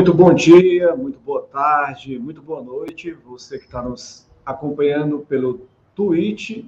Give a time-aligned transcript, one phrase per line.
[0.00, 3.12] Muito bom dia, muito boa tarde, muito boa noite.
[3.26, 6.64] Você que está nos acompanhando pelo Twitch,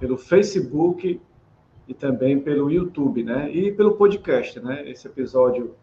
[0.00, 1.20] pelo Facebook
[1.86, 3.50] e também pelo YouTube, né?
[3.52, 4.88] E pelo podcast, né?
[4.88, 5.74] Esse episódio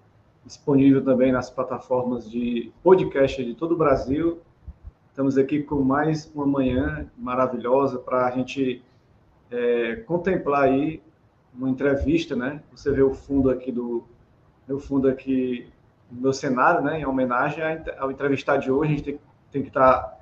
[0.43, 4.39] disponível também nas plataformas de podcast de todo o Brasil.
[5.09, 8.81] Estamos aqui com mais uma manhã maravilhosa para a gente
[9.51, 11.03] é, contemplar aí
[11.53, 12.63] uma entrevista, né?
[12.71, 14.03] Você vê o fundo aqui do
[14.67, 15.71] meu fundo aqui
[16.11, 17.63] meu cenário, né, em homenagem
[17.97, 19.19] ao entrevistado de hoje, a gente tem,
[19.51, 20.17] tem que estar tá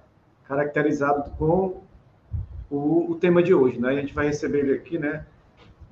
[0.47, 1.81] caracterizado com
[2.69, 3.89] o, o, tema de hoje, né?
[3.89, 5.25] A gente vai receber ele aqui, né,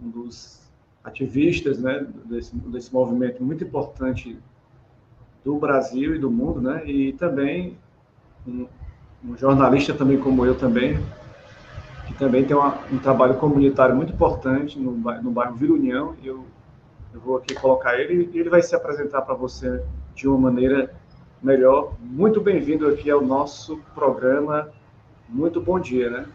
[0.01, 0.61] um dos
[1.03, 4.37] ativistas, né, desse, desse movimento muito importante
[5.43, 6.85] do Brasil e do mundo, né?
[6.85, 7.77] E também
[8.45, 8.67] um,
[9.23, 10.99] um jornalista também como eu também,
[12.07, 16.27] que também tem uma, um trabalho comunitário muito importante no, no bairro Vila União, e
[16.27, 16.45] eu
[17.15, 19.81] eu vou aqui colocar ele e ele vai se apresentar para você
[20.13, 20.93] de uma maneira
[21.41, 21.95] melhor.
[21.97, 24.69] Muito bem-vindo aqui ao nosso programa.
[25.29, 26.27] Muito bom dia, né?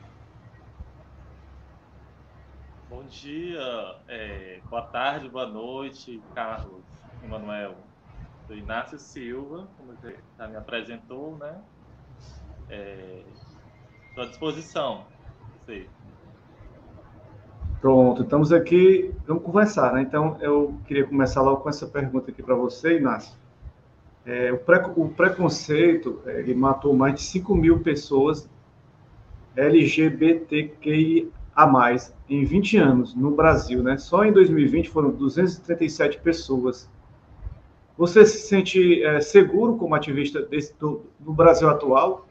[2.89, 3.61] Bom dia,
[4.09, 6.83] é, boa tarde, boa noite, Carlos,
[7.23, 7.77] Emanuel.
[8.47, 11.61] Sou Inácio Silva, como você já me apresentou, né?
[14.09, 15.05] Estou é, à disposição.
[15.67, 15.87] Você.
[17.81, 20.03] Pronto, estamos aqui, vamos conversar, né?
[20.03, 23.35] Então, eu queria começar logo com essa pergunta aqui para você, Inácio.
[24.27, 24.61] É, o,
[25.03, 28.47] o, preconceito, ele matou mais de 5 mil pessoas
[29.57, 31.31] LGBTQIA+,
[32.29, 33.97] em 20 anos, no Brasil, né?
[33.97, 36.87] Só em 2020 foram 237 pessoas.
[37.97, 42.27] Você se sente é, seguro como ativista desse, do Brasil atual?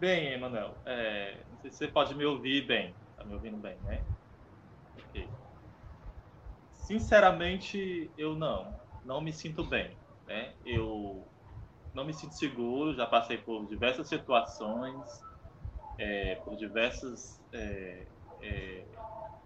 [0.00, 2.94] Bem, Emanuel, é, você pode me ouvir bem.
[3.10, 4.02] Está me ouvindo bem, né?
[6.72, 8.74] Sinceramente, eu não.
[9.04, 9.94] Não me sinto bem.
[10.26, 10.54] Né?
[10.64, 11.22] Eu
[11.92, 12.94] não me sinto seguro.
[12.94, 15.22] Já passei por diversas situações,
[15.98, 18.06] é, por diversas é,
[18.40, 18.84] é,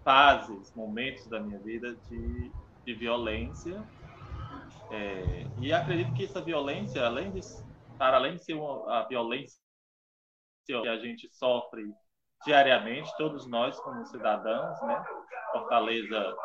[0.05, 2.49] fases, momentos da minha vida de,
[2.85, 3.83] de violência.
[4.89, 7.41] É, e acredito que essa violência, além de,
[7.97, 9.64] para além de ser uma, a violência
[10.65, 11.83] que a gente sofre
[12.45, 15.03] diariamente, todos nós como cidadãos, né?
[15.51, 16.35] Fortaleza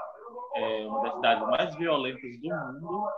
[0.56, 3.08] é uma das cidades mais violentas do mundo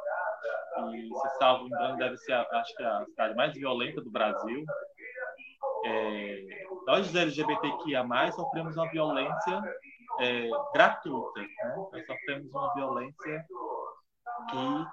[0.95, 4.65] e, se salvo engano, deve ser, acho que, a cidade mais violenta do Brasil.
[5.85, 9.63] É, nós, LGBTQIA+, sofremos uma violência
[10.21, 11.41] é, gratuita.
[11.41, 11.87] Né?
[11.93, 13.47] Nós sofremos uma violência
[14.51, 14.87] que,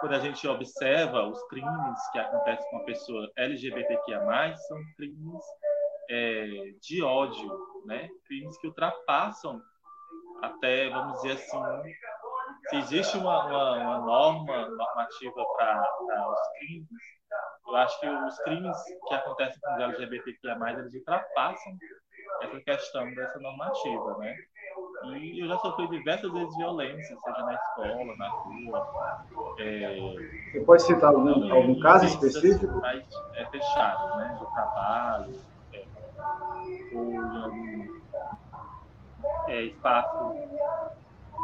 [0.00, 5.44] quando a gente observa os crimes que acontecem com a pessoa LGBTQIA+, são crimes
[6.10, 6.46] é,
[6.80, 7.48] de ódio,
[7.84, 8.08] né?
[8.26, 9.60] crimes que ultrapassam
[10.42, 11.60] até, vamos dizer assim,
[12.68, 17.18] se existe uma, uma, uma norma normativa para os crimes,
[17.66, 18.76] eu acho que os crimes
[19.08, 21.76] que acontecem com os LGBTQIA+, eles ultrapassam
[22.42, 24.36] essa questão dessa normativa, né?
[25.16, 28.86] E eu já sofri diversas vezes violência, seja na escola, na rua.
[29.58, 29.98] É,
[30.52, 32.80] Você pode citar algum, algum caso específico?
[33.36, 34.36] É, fechados, né?
[34.38, 35.32] Do trabalho,
[36.94, 37.86] ou em algum
[39.48, 40.32] é, espaço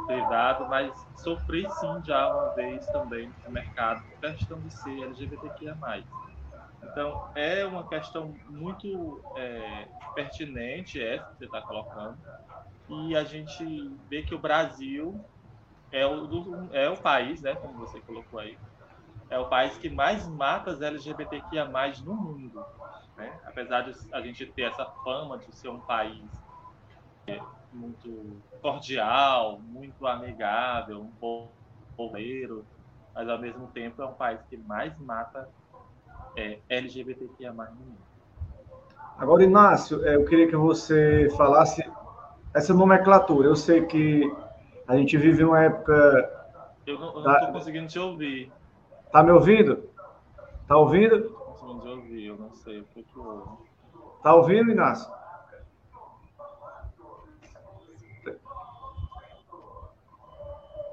[0.06, 5.76] privado, mas sofri sim já uma vez também no mercado por questão de ser LGBTQIA+.
[6.82, 12.18] Então, é uma questão muito é, pertinente essa que você está colocando,
[12.88, 15.18] e a gente vê que o Brasil
[15.90, 16.28] é o,
[16.72, 18.58] é o país, né, como você colocou aí,
[19.30, 21.66] é o país que mais mata as LGBTQIA+,
[22.04, 22.64] no mundo.
[23.16, 23.32] Né?
[23.46, 26.24] Apesar de a gente ter essa fama de ser um país
[27.72, 31.50] muito cordial, muito amigável, um povo
[33.14, 35.48] mas ao mesmo tempo é um país que mais mata
[36.36, 37.98] é, LGBTQIA no mundo.
[39.16, 41.88] Agora, Inácio, é, eu queria que você falasse
[42.54, 43.48] essa nomenclatura.
[43.48, 44.32] Eu sei que
[44.86, 45.92] a gente vive uma época.
[46.86, 48.52] Eu não estou conseguindo te ouvir.
[49.12, 49.88] Tá me ouvindo?
[50.66, 51.30] Tá ouvindo?
[51.30, 53.04] Conseguindo ouvir, eu não sei o que.
[54.22, 55.12] Tá ouvindo, Inácio?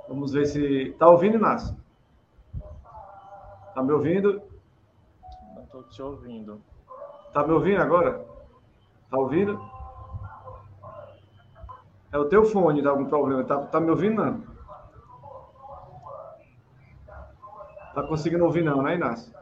[0.07, 0.95] Vamos ver se.
[0.99, 1.77] Tá ouvindo, Inácio?
[3.73, 4.41] Tá me ouvindo?
[5.55, 6.61] Não estou te ouvindo.
[7.33, 8.25] Tá me ouvindo agora?
[9.09, 9.61] Tá ouvindo?
[12.11, 13.43] É o teu fone, dá algum problema.
[13.43, 14.43] Tá, tá me ouvindo, não?
[17.93, 19.33] Tá conseguindo ouvir não, né, Inácio?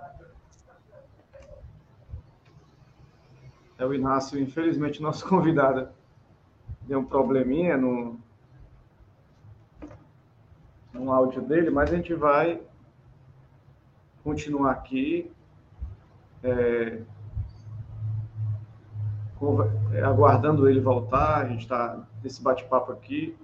[3.78, 5.90] É o Inácio, infelizmente, nosso convidado
[6.82, 8.20] deu um probleminha no,
[10.92, 12.60] no áudio dele, mas a gente vai
[14.24, 15.32] continuar aqui.
[16.44, 17.02] É,
[20.04, 23.38] aguardando ele voltar, a gente está nesse bate-papo aqui,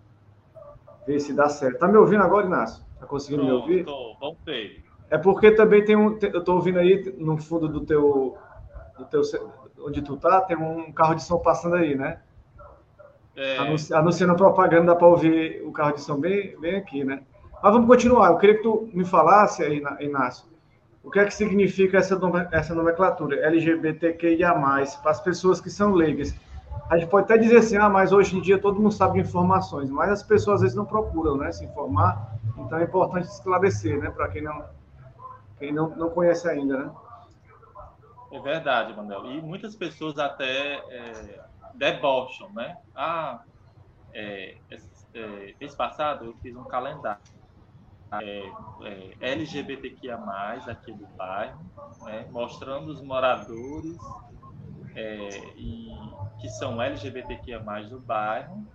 [1.08, 1.80] ver se dá certo.
[1.80, 2.84] Tá me ouvindo agora, Inácio?
[3.00, 3.86] Tá conseguindo tô, me ouvir?
[3.86, 4.84] Tô, ver.
[5.10, 8.38] É porque também tem um, eu tô ouvindo aí no fundo do teu,
[8.98, 9.22] do teu,
[9.80, 12.20] onde tu tá, tem um carro de som passando aí, né?
[13.36, 13.58] É...
[13.94, 17.22] Anunciando propaganda, dá para ouvir o carro de som bem, bem aqui, né?
[17.62, 18.32] Mas vamos continuar.
[18.32, 20.48] Eu queria que tu me falasse aí, Inácio,
[21.06, 22.20] o que é que significa essa,
[22.52, 26.34] essa nomenclatura LGBTQIA+, para as pessoas que são leigas?
[26.90, 29.88] A gente pode até dizer assim, ah, mas hoje em dia todo mundo sabe informações,
[29.90, 34.10] mas as pessoas às vezes não procuram né, se informar, então é importante esclarecer, né,
[34.10, 34.66] para quem não,
[35.60, 36.92] quem não, não conhece ainda, né?
[38.32, 39.28] É verdade, Manuel.
[39.28, 41.40] E muitas pessoas até é,
[41.76, 42.78] debocham, né?
[42.96, 43.44] Ah,
[44.12, 44.58] é,
[45.14, 47.22] é, mês passado eu fiz um calendário
[48.22, 48.52] é,
[48.84, 50.18] é, LGBTQIA+,
[50.68, 51.60] aqui do bairro,
[52.04, 53.98] né, mostrando os moradores
[54.96, 55.90] é, e,
[56.40, 57.60] que são LGBTQIA+,
[57.90, 58.66] do bairro,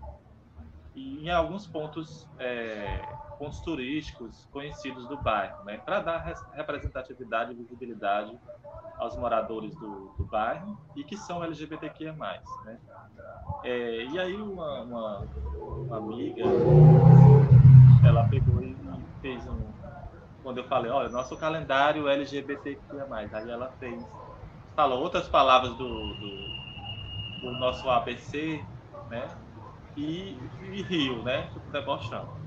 [0.95, 3.01] e em alguns pontos, é,
[3.39, 6.19] pontos turísticos conhecidos do bairro, né, para dar
[6.53, 8.37] representatividade e visibilidade
[8.99, 12.13] aos moradores do, do, bairro e que são LGBTQIA+.
[12.65, 12.79] Né?
[13.65, 15.27] É, e aí uma, uma,
[15.59, 16.43] uma amiga,
[18.05, 18.77] ela pegou e
[19.21, 19.61] fez um.
[20.43, 23.07] Quando eu falei, olha, nosso calendário LGBTQIA.
[23.11, 24.03] Aí ela fez.
[24.75, 28.63] Falou outras palavras do, do, do nosso ABC,
[29.11, 29.29] né?
[29.97, 30.39] E,
[30.73, 31.49] e riu, né?
[31.53, 32.41] Tipo, debochando.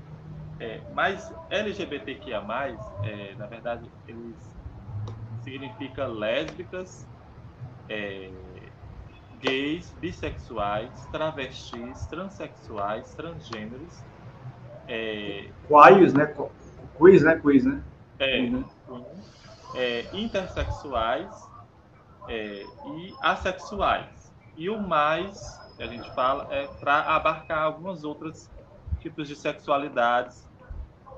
[0.58, 2.42] É, mas LGBTQIA,
[3.02, 4.36] é, na verdade, eles
[5.42, 7.06] significa lésbicas,
[7.88, 8.30] é,
[9.40, 14.02] gays, bissexuais, travestis, transexuais, transgêneros.
[14.88, 16.34] É, Quais, né?
[16.96, 17.36] Quiz, né?
[17.36, 17.82] Quiz, né?
[18.18, 19.04] É, uhum.
[19.74, 21.48] é intersexuais
[22.28, 24.32] é, e assexuais.
[24.56, 28.50] E o mais, que a gente fala, é para abarcar algumas outras
[29.00, 30.48] tipos de sexualidades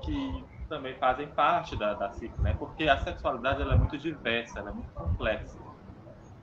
[0.01, 2.55] que também fazem parte da, da ciclo, né?
[2.57, 5.57] Porque a sexualidade ela é muito diversa, ela é muito complexa.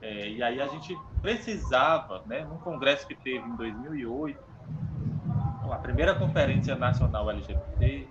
[0.01, 4.39] É, e aí a gente precisava, né, num congresso que teve em 2008,
[5.71, 8.07] a primeira conferência nacional LGBT,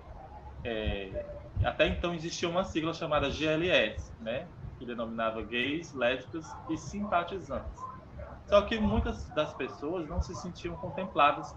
[0.65, 1.25] é,
[1.63, 4.47] até então existia uma sigla chamada GLS, né?
[4.79, 7.83] que denominava gays, lésbicas e simpatizantes.
[8.47, 11.53] Só que muitas das pessoas não se sentiam contempladas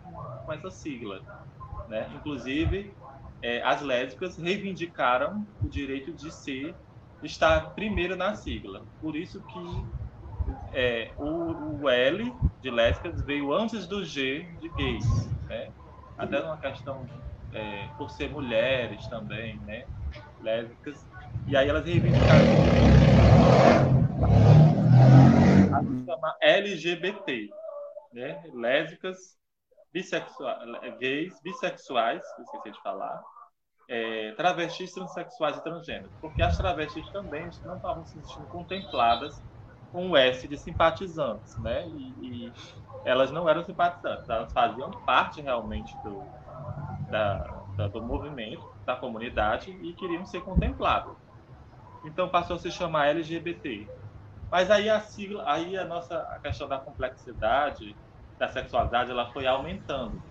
[0.45, 1.21] com, essa sigla.
[1.89, 2.09] Né?
[2.15, 2.93] Inclusive,
[3.41, 6.75] é, as lésbicas reivindicaram o direito de ser,
[7.23, 8.83] estar primeiro na sigla.
[9.01, 9.85] Por isso que
[10.73, 15.27] é, o, o, L de lésbicas veio antes do G de gays.
[15.47, 15.71] Né?
[16.17, 17.05] Até uma questão
[17.57, 19.85] é, por ser mulheres também, né?
[20.39, 20.95] Lésbicas.
[21.47, 22.47] E aí elas reivindicaram
[25.71, 27.49] a se chama LGBT,
[28.13, 28.43] né?
[28.53, 29.17] Lésbicas,
[29.91, 30.59] bissexuais,
[30.99, 33.21] gays, bissexuais, esqueci de falar,
[33.89, 39.33] é, travestis, transexuais e transgêneros, porque as travestis também não estavam se sentindo contempladas
[39.91, 41.87] com o S de simpatizantes, né?
[41.87, 42.53] E, e,
[43.05, 46.27] elas não eram simpatizantes, elas faziam parte realmente do,
[47.09, 51.15] da, da, do movimento, da comunidade e queriam ser contemplados.
[52.05, 53.87] Então passou a se chamar LGBT.
[54.49, 57.95] Mas aí a sigla, aí a nossa a questão da complexidade
[58.37, 60.21] da sexualidade, ela foi aumentando.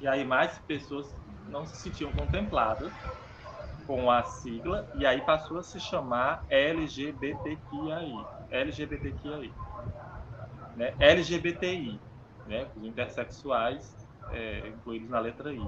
[0.00, 1.12] E aí mais pessoas
[1.48, 2.92] não se sentiam contempladas
[3.86, 8.26] com a sigla e aí passou a se chamar LGBTQIA.
[8.50, 9.50] LGBTQIA.
[10.76, 10.94] Né?
[10.98, 12.00] LGBTI,
[12.46, 12.66] né?
[12.76, 13.95] Os intersexuais
[14.30, 15.60] é, incluídos na letra I.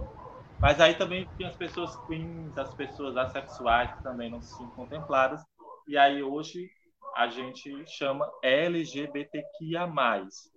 [0.60, 4.74] Mas aí também tem as pessoas queens, as pessoas assexuais que também não se sentem
[4.74, 5.40] contempladas.
[5.86, 6.68] E aí hoje
[7.14, 9.88] a gente chama LGBTQIA+.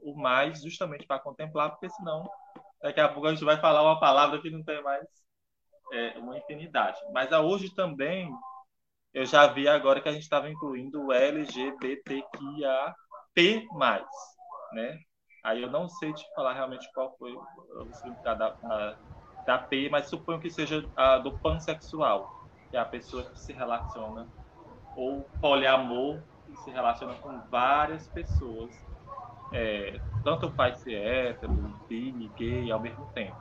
[0.01, 2.29] O mais justamente para contemplar, porque senão
[2.81, 5.05] daqui a pouco a gente vai falar uma palavra que não tem mais
[5.93, 6.99] é, uma infinidade.
[7.13, 8.29] Mas hoje também
[9.13, 12.95] eu já vi agora que a gente estava incluindo o LGBTQIAP+,
[14.73, 14.97] né?
[15.43, 18.97] Aí eu não sei te falar realmente qual foi o significado da, da,
[19.45, 22.29] da P, mas suponho que seja a do pansexual,
[22.69, 24.27] que é a pessoa que se relaciona,
[24.95, 28.71] ou poliamor, que se relaciona com várias pessoas,
[29.51, 31.53] é, tanto faz ser hétero,
[31.89, 33.35] bi, gay, ao mesmo tempo.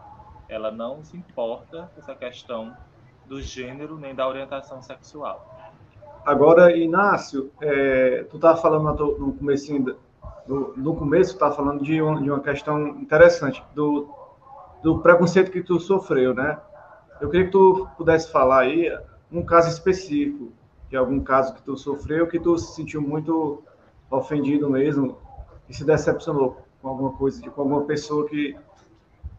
[0.49, 2.75] Ela não se importa com essa questão
[3.27, 5.47] do gênero nem da orientação sexual.
[6.25, 9.33] Agora, Inácio, é, tu estava falando no, no
[10.47, 14.09] no, começo, está falando de, um, de uma questão interessante, do,
[14.83, 16.59] do preconceito que tu sofreu, né?
[17.21, 18.91] Eu queria que tu pudesse falar aí
[19.31, 20.53] um caso específico
[20.89, 23.63] de algum caso que tu sofreu, que tu se sentiu muito
[24.11, 25.19] ofendido mesmo
[25.69, 28.57] e se decepcionou com alguma coisa, com alguma pessoa que,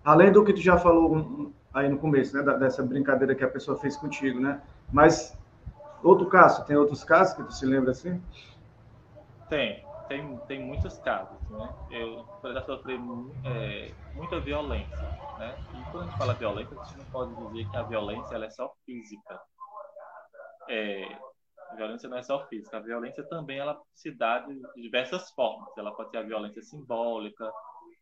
[0.04, 3.78] além do que tu já falou aí no começo, né, dessa brincadeira que a pessoa
[3.78, 4.62] fez contigo, né?
[4.92, 5.38] Mas
[6.02, 8.22] outro caso, tem outros casos que tu se lembra assim?
[9.50, 11.74] Tem, tem, tem muitos casos, né?
[11.90, 12.96] Eu já sofri
[13.46, 14.98] é, muita violência,
[15.38, 15.56] né?
[15.74, 18.46] E quando a gente fala violência, a gente não pode dizer que a violência ela
[18.46, 19.42] é só física.
[20.70, 21.18] É,
[21.70, 25.70] a violência não é só física, a violência também ela se dá de diversas formas.
[25.78, 27.50] Ela pode ser a violência simbólica,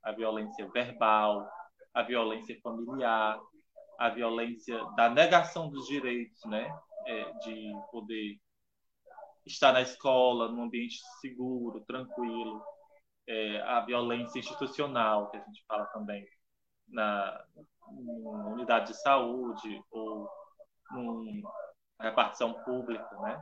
[0.02, 1.48] a violência verbal,
[1.94, 3.40] a violência familiar,
[4.00, 6.76] a violência da negação dos direitos, né,
[7.06, 8.40] é, de poder
[9.52, 12.64] estar na escola, num ambiente seguro, tranquilo,
[13.28, 16.26] é, a violência institucional que a gente fala também
[16.88, 17.44] na,
[17.88, 20.30] na unidade de saúde ou
[22.00, 23.40] na repartição pública, né?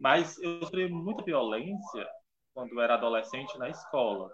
[0.00, 2.08] Mas eu sofri muita violência
[2.52, 4.30] quando era adolescente na escola.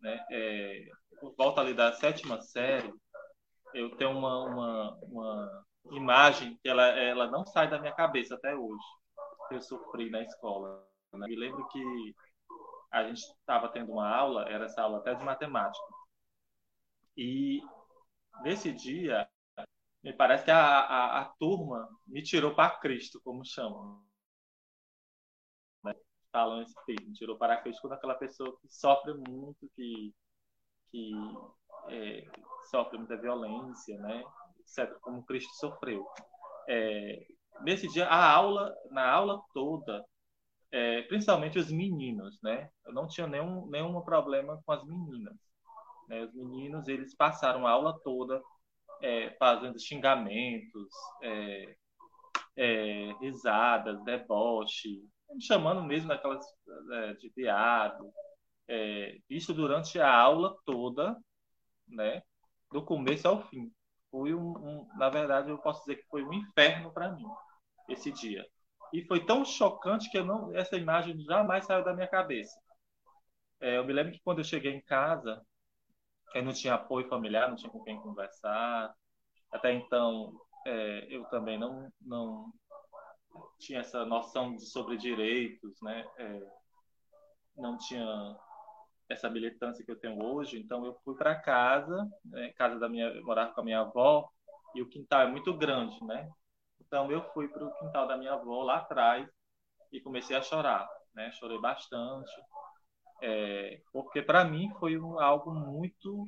[0.00, 0.24] Né?
[0.30, 0.88] É,
[1.20, 2.92] por volta ali da sétima série,
[3.72, 8.54] eu tenho uma, uma, uma imagem que ela, ela não sai da minha cabeça até
[8.54, 8.84] hoje,
[9.48, 10.86] que eu sofri na escola.
[11.12, 11.26] Né?
[11.26, 12.14] Me lembro que
[12.90, 15.84] a gente estava tendo uma aula, era essa aula até de matemática.
[17.16, 17.60] E
[18.42, 19.28] nesse dia,
[20.02, 24.04] me parece que a, a, a turma me tirou para Cristo, como chamam
[26.34, 30.12] falam esse termo, tirou paraquedas quando aquela pessoa que sofre muito, que,
[30.90, 31.12] que
[31.88, 32.26] é,
[32.68, 34.24] sofre muita violência, né?
[34.58, 36.04] etc., como Cristo sofreu.
[36.68, 37.24] É,
[37.62, 40.04] nesse dia, a aula, na aula toda,
[40.74, 42.68] é, principalmente os meninos, né?
[42.84, 45.36] Eu não tinha nenhum, nenhum problema com as meninas.
[46.08, 46.24] Né?
[46.24, 48.42] Os meninos, eles passaram a aula toda
[49.00, 50.88] é, fazendo xingamentos,
[51.22, 51.76] é,
[52.56, 56.44] é, risadas, deboche, me chamando mesmo daquelas
[56.92, 58.10] é, de viado.
[58.66, 61.16] É, isso durante a aula toda,
[61.86, 62.22] né?
[62.72, 63.70] Do começo ao fim.
[64.10, 67.26] Foi um, um na verdade, eu posso dizer que foi um inferno para mim
[67.88, 68.46] esse dia.
[68.92, 72.58] E foi tão chocante que eu não, essa imagem jamais saiu da minha cabeça.
[73.60, 75.44] É, eu me lembro que quando eu cheguei em casa,
[76.34, 78.94] eu não tinha apoio familiar, não tinha com quem conversar.
[79.50, 80.32] Até então,
[80.66, 82.52] é, eu também não, não
[83.58, 86.06] tinha essa noção de sobre direitos, né?
[86.18, 86.42] É,
[87.56, 88.36] não tinha
[89.08, 92.52] essa militância que eu tenho hoje, então eu fui para casa, né?
[92.56, 94.28] casa da minha, morar com a minha avó,
[94.74, 96.28] e o quintal é muito grande, né?
[96.94, 99.28] Então eu fui para o quintal da minha avó lá atrás
[99.90, 101.32] e comecei a chorar, né?
[101.32, 102.30] Chorei bastante,
[103.20, 106.24] é, porque para mim foi um, algo muito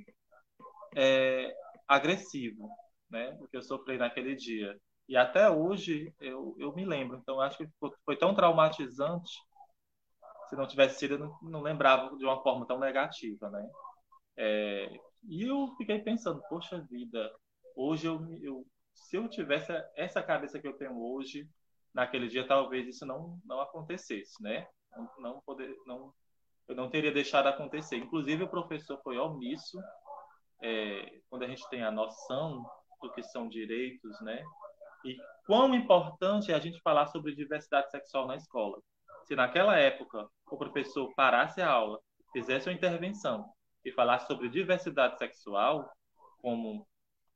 [0.97, 1.55] é,
[1.87, 2.69] agressivo,
[3.09, 3.39] né?
[3.41, 4.77] O que eu sofri naquele dia.
[5.09, 7.17] E até hoje eu, eu me lembro.
[7.17, 7.69] Então, acho que
[8.05, 9.39] foi tão traumatizante.
[10.49, 13.71] Se não tivesse sido, eu não, não lembrava de uma forma tão negativa, né?
[14.37, 17.33] É, e eu fiquei pensando, poxa vida,
[17.77, 21.49] hoje eu, eu, se eu tivesse essa cabeça que eu tenho hoje,
[21.95, 24.67] naquele dia talvez isso não, não acontecesse, né?
[24.97, 26.13] Não, não poder, não,
[26.67, 27.97] eu não teria deixado acontecer.
[27.97, 29.79] Inclusive o professor foi omisso
[30.63, 32.65] é, quando a gente tem a noção
[33.03, 34.43] do que são direitos, né?
[35.05, 38.81] E quão importante é a gente falar sobre diversidade sexual na escola.
[39.25, 42.01] Se naquela época o professor parasse a aula,
[42.33, 43.49] fizesse uma intervenção
[43.85, 45.89] e falasse sobre diversidade sexual,
[46.39, 46.87] como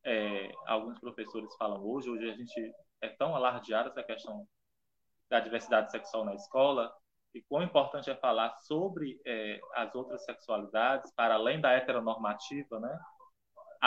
[0.05, 4.47] é, alguns professores falam hoje, hoje a gente é tão alardeado essa questão
[5.29, 6.93] da diversidade sexual na escola,
[7.33, 12.99] e quão importante é falar sobre é, as outras sexualidades, para além da heteronormativa, né?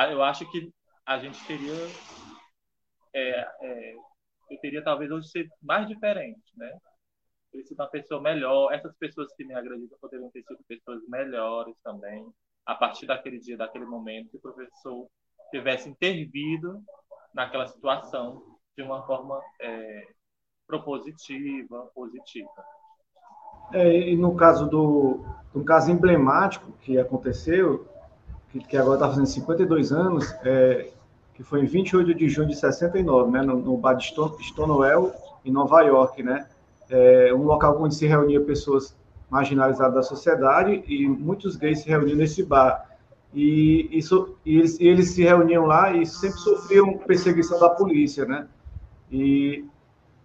[0.10, 0.74] Eu acho que
[1.06, 1.74] a gente teria
[3.14, 3.96] é, é,
[4.50, 6.80] eu teria talvez hoje ser mais diferente, né?
[7.52, 8.74] Sido uma pessoa melhor.
[8.74, 12.26] Essas pessoas que me agrediram poderiam ter sido pessoas melhores também.
[12.66, 15.08] A partir daquele dia, daquele momento, que o professor
[15.54, 16.82] tivesse intervido
[17.34, 18.42] naquela situação
[18.76, 20.08] de uma forma é,
[20.66, 22.50] propositiva, positiva.
[23.72, 27.88] É, e no caso do um caso emblemático que aconteceu,
[28.50, 30.92] que, que agora está fazendo 52 anos, é,
[31.36, 35.14] que foi em 28 de junho de 69, né, no, no bar de Stonewall,
[35.46, 36.48] em Nova York, né,
[36.90, 38.96] é um local onde se reuniam pessoas
[39.30, 42.93] marginalizadas da sociedade e muitos gays se reuniam nesse bar.
[43.34, 48.26] E, isso, e eles, e eles se reuniam lá e sempre sofriam perseguição da polícia,
[48.26, 48.48] né?
[49.12, 49.66] E,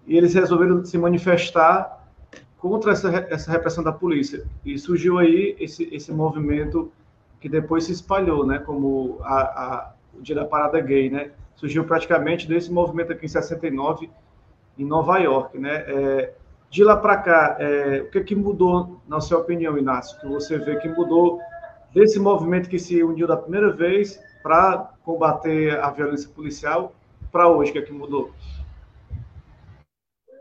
[0.06, 2.08] eles resolveram se manifestar
[2.56, 4.44] contra essa, essa repressão da polícia.
[4.64, 6.90] E surgiu aí esse, esse movimento
[7.40, 8.58] que depois se espalhou, né?
[8.58, 11.30] Como a, a o dia da parada gay, né?
[11.54, 14.10] Surgiu praticamente desse movimento aqui em 69
[14.78, 15.84] em Nova York, né?
[15.86, 16.34] É,
[16.70, 20.26] de lá para cá, é, o que, é que mudou, na sua opinião, Inácio, que
[20.26, 21.40] você vê que mudou
[21.92, 26.94] desse movimento que se uniu da primeira vez para combater a violência policial
[27.30, 28.32] para hoje, o que é que mudou?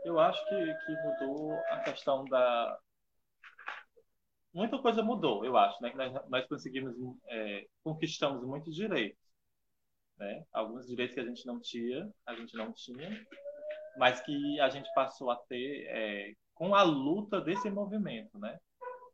[0.04, 2.78] Eu acho que, que mudou a questão da,
[4.58, 5.92] muita coisa mudou, eu acho, né?
[5.94, 6.94] Nós, nós conseguimos,
[7.28, 9.18] é, conquistamos muitos direitos,
[10.18, 10.44] né?
[10.52, 13.08] Alguns direitos que a gente não tinha, a gente não tinha,
[13.96, 18.58] mas que a gente passou a ter é, com a luta desse movimento, né?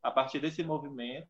[0.02, 1.28] A partir desse movimento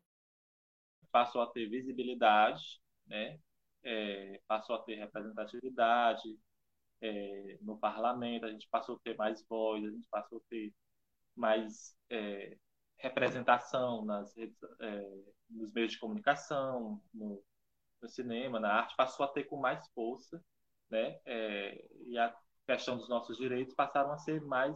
[1.15, 3.39] passou a ter visibilidade, né?
[3.81, 6.37] É, passou a ter representatividade
[7.01, 10.73] é, no parlamento, a gente passou a ter mais voz, a gente passou a ter
[11.33, 12.57] mais é,
[12.97, 17.41] representação nas redes, é, nos meios de comunicação, no,
[18.01, 20.43] no, cinema, na arte, passou a ter com mais força,
[20.89, 21.17] né?
[21.25, 22.35] É, e a
[22.67, 24.75] questão dos nossos direitos passaram a ser mais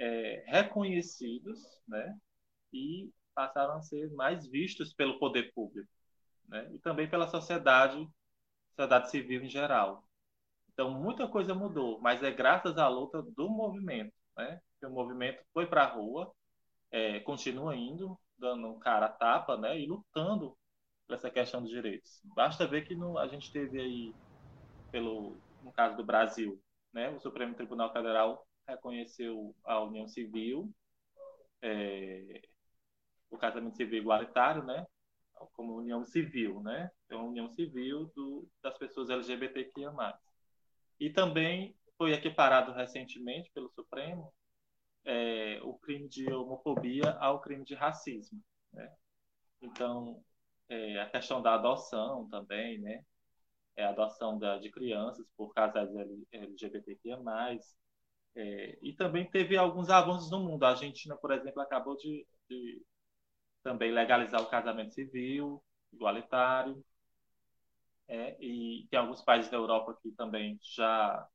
[0.00, 2.18] é, reconhecidos, né?
[2.72, 5.88] E passaram a ser mais vistos pelo poder público,
[6.48, 6.70] né?
[6.74, 8.06] E também pela sociedade,
[8.70, 10.04] sociedade civil em geral.
[10.72, 14.60] Então muita coisa mudou, mas é graças à luta do movimento, né?
[14.78, 16.32] Que o movimento foi para a rua,
[16.90, 20.56] é, continua indo, dando cara a tapa, né, e lutando
[21.06, 22.20] por essa questão dos direitos.
[22.34, 24.14] Basta ver que no, a gente teve aí,
[24.90, 26.60] pelo, no caso do Brasil,
[26.92, 30.72] né, o Supremo Tribunal Federal reconheceu a união civil,
[31.62, 32.42] é,
[33.30, 34.86] o casamento civil igualitário, né,
[35.54, 40.18] como união civil, né, é uma união civil do, das pessoas LGBTQIA+.
[40.98, 44.32] E também foi equiparado recentemente pelo Supremo
[45.04, 48.40] é, o crime de homofobia ao crime de racismo.
[48.72, 48.92] Né?
[49.62, 50.22] Então,
[50.68, 53.04] é, a questão da adoção também, né?
[53.76, 55.90] É a adoção da, de crianças por casais
[56.32, 57.18] LGBTQIA+.
[58.36, 60.64] É, e também teve alguns avanços no mundo.
[60.64, 62.82] A Argentina, por exemplo, acabou de, de
[63.62, 66.84] também legalizar o casamento civil, igualitário.
[68.08, 71.26] É, e tem alguns países da Europa que também já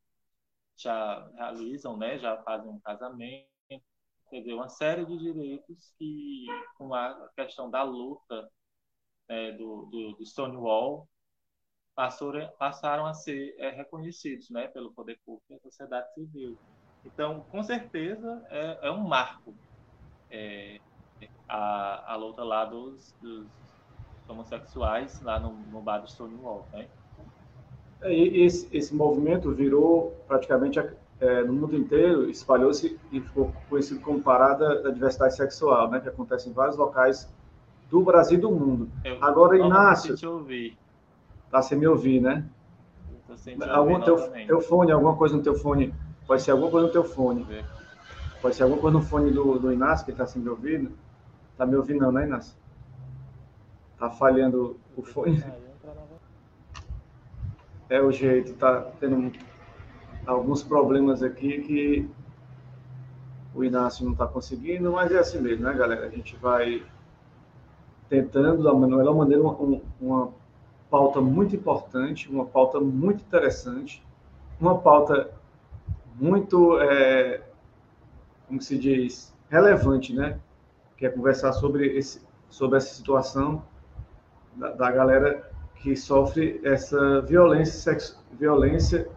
[0.77, 3.47] já realizam, né, já fazem um casamento
[4.29, 6.45] quer dizer, uma série de direitos que,
[6.77, 8.49] com a questão da luta
[9.29, 11.07] né, do, do, do, Stonewall,
[11.95, 16.57] passou, passaram a ser é, reconhecidos né, pelo poder público e a sociedade civil.
[17.05, 19.55] Então, com certeza, é, é um marco
[20.29, 20.81] é,
[21.47, 23.45] a, a luta lá dos, dos
[24.27, 26.67] homossexuais lá no, no bar do Stonewall.
[26.73, 26.87] Né?
[28.01, 30.79] É, esse, esse movimento virou praticamente
[31.19, 36.09] é, no mundo inteiro, espalhou-se e ficou conhecido como Parada da Diversidade Sexual, né, que
[36.09, 37.31] acontece em vários locais
[37.89, 38.89] do Brasil e do mundo.
[39.03, 40.15] Eu Agora, Inácio...
[40.15, 40.77] Te ouvir.
[41.51, 42.45] Tá sem me ouvir, né?
[43.69, 45.93] Algum teu, teu fone, alguma coisa no teu fone.
[46.27, 47.45] Pode ser alguma coisa no teu fone.
[48.41, 50.91] Pode ser alguma coisa no fone do, do Inácio, que está sem me ouvindo.
[51.57, 52.55] Tá me ouvindo não, né, Inácio?
[53.97, 55.43] Tá falhando o fone.
[57.89, 59.31] É o jeito, tá tendo
[60.25, 62.09] alguns problemas aqui que
[63.53, 66.05] o Inácio não está conseguindo, mas é assim mesmo, né, galera?
[66.05, 66.83] A gente vai
[68.09, 70.33] tentando, da melhor maneira, uma, uma
[70.89, 74.03] pauta muito importante, uma pauta muito interessante,
[74.59, 75.31] uma pauta
[76.15, 77.41] muito, é,
[78.47, 80.39] como se diz, relevante, né?
[80.97, 83.63] Que é conversar sobre, esse, sobre essa situação
[84.55, 89.07] da, da galera que sofre essa violência, sexo, violência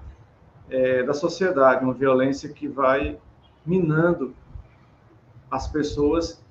[0.69, 3.19] é, da sociedade, uma violência que vai
[3.65, 4.35] minando
[5.51, 6.43] as pessoas.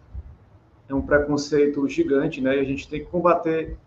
[0.90, 2.58] É um preconceito gigante, né?
[2.58, 3.78] E a gente tem que combater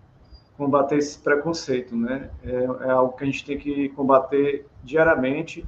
[0.61, 2.29] combater esse preconceito, né?
[2.45, 5.67] É, é algo que a gente tem que combater diariamente.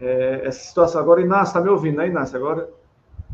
[0.00, 1.00] É, essa situação.
[1.00, 2.36] Agora, Inácio, tá me ouvindo, né, Inácio?
[2.36, 2.70] Agora,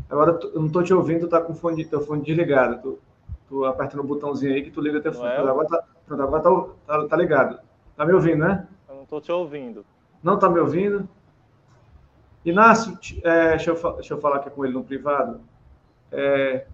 [0.09, 2.81] agora eu não tô te ouvindo, tu tá com o fone, teu fone desligado.
[2.81, 2.99] Tu,
[3.47, 5.27] tu aperta no botãozinho aí que tu liga teu fone.
[5.27, 5.37] É?
[5.37, 7.59] Agora, tá, agora tá, tá, tá ligado.
[7.95, 8.67] Tá me ouvindo, né?
[8.89, 9.85] Eu não tô te ouvindo.
[10.21, 11.07] Não está me ouvindo?
[12.43, 15.41] Inácio, é, deixa, eu, deixa, eu, falar aqui com ele no privado.
[16.11, 16.67] É,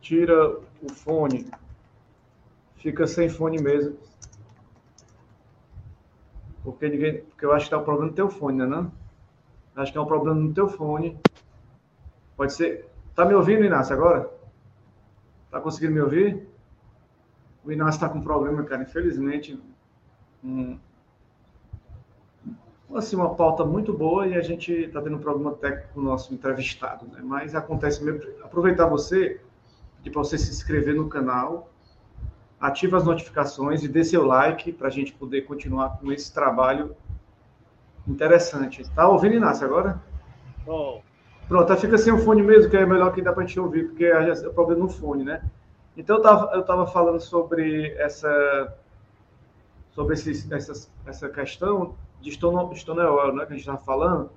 [0.00, 1.48] tira o fone.
[2.76, 3.96] Fica sem fone mesmo.
[6.64, 8.66] Porque, ninguém, porque eu acho que está um problema no teu fone, né?
[8.66, 8.92] Não?
[9.76, 11.16] Acho que é um problema no teu fone.
[12.40, 12.88] Pode ser.
[13.14, 14.30] Tá me ouvindo, Inácio, agora?
[15.50, 16.48] Tá conseguindo me ouvir?
[17.62, 18.82] O Inácio está com problema, cara.
[18.82, 19.62] Infelizmente,
[20.42, 20.78] um,
[22.94, 26.02] assim, uma pauta muito boa e a gente está tendo um problema técnico com o
[26.02, 27.20] nosso entrevistado, né?
[27.22, 28.22] Mas acontece mesmo.
[28.42, 29.38] Aproveitar você,
[29.98, 31.70] pedir para você se inscrever no canal,
[32.58, 36.96] ativa as notificações e dê seu like para a gente poder continuar com esse trabalho
[38.08, 38.90] interessante.
[38.94, 40.02] Tá ouvindo, Inácio, agora?
[40.66, 41.02] Oh.
[41.50, 43.88] Pronto, fica sem o fone mesmo, que é melhor que dá para a gente ouvir,
[43.88, 45.42] porque é o problema no fone, né?
[45.96, 48.72] Então eu estava eu tava falando sobre essa
[49.90, 54.30] sobre esse, essa, essa questão de Stonewall, né, que a gente estava falando,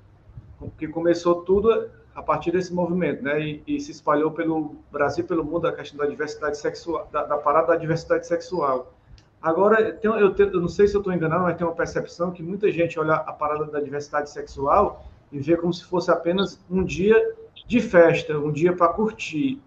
[0.75, 5.45] que começou tudo a partir desse movimento, né, e, e, se espalhou pelo Brasil, pelo
[5.45, 8.91] mundo, a questão da diversidade sexual, da, da parada da diversidade sexual.
[9.39, 12.41] Agora, tem, eu, eu, não sei se eu estou enganado, mas tem uma percepção que
[12.41, 16.83] muita gente olha a parada da diversidade sexual e vê como se fosse apenas um
[16.83, 17.35] dia
[17.67, 19.59] de festa, um dia para curtir.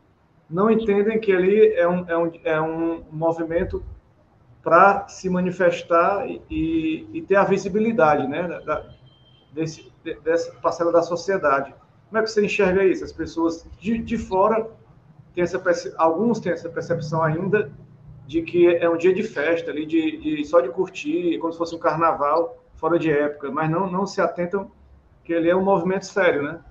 [0.48, 3.84] Não entendem que ali é um, é um, é um movimento
[4.62, 8.88] para se manifestar e, e, ter a visibilidade né, da,
[9.52, 11.74] desse, dessa parcela da sociedade.
[12.08, 13.04] Como é que você enxerga isso?
[13.04, 14.68] As pessoas de, de fora
[15.34, 15.60] têm essa
[15.98, 17.72] alguns têm essa percepção ainda
[18.26, 21.58] de que é um dia de festa ali, de, de, só de curtir, como se
[21.58, 24.70] fosse um carnaval fora de época, mas não, não se atentam
[25.26, 26.64] que ele é um movimento sério, né?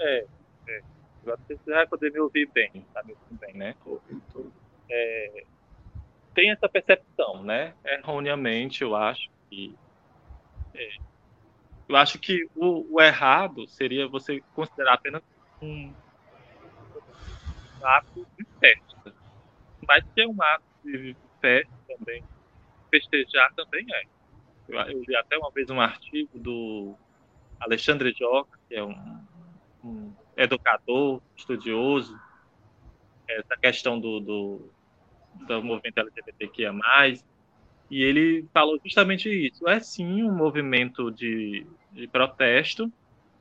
[0.00, 0.26] É,
[0.68, 0.82] é.
[1.22, 3.74] Agora você vai poder me ouvir bem, tá me ouvindo bem, né?
[4.90, 5.44] É,
[6.34, 7.74] tem essa percepção, né?
[7.84, 9.74] Erroneamente, eu acho que.
[10.74, 10.88] É,
[11.88, 15.22] eu acho que o, o, errado seria você considerar apenas
[15.62, 15.92] um,
[17.80, 19.14] um ato de festa.
[19.86, 22.24] Mas que é um ato de festa também,
[22.90, 24.19] festejar também é.
[24.72, 26.94] Eu, li até uma vez um artigo do
[27.58, 29.20] Alexandre Joca, que é um,
[29.84, 32.18] um educador, estudioso,
[33.28, 34.70] essa questão do, do
[35.34, 36.72] do movimento LGBTQIA+,
[37.90, 39.68] e ele falou justamente isso.
[39.68, 42.92] É sim um movimento de, de protesto,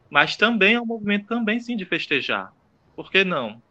[0.10, 2.52] mas também é um movimento também sim de festejar.
[2.96, 3.62] Por que não?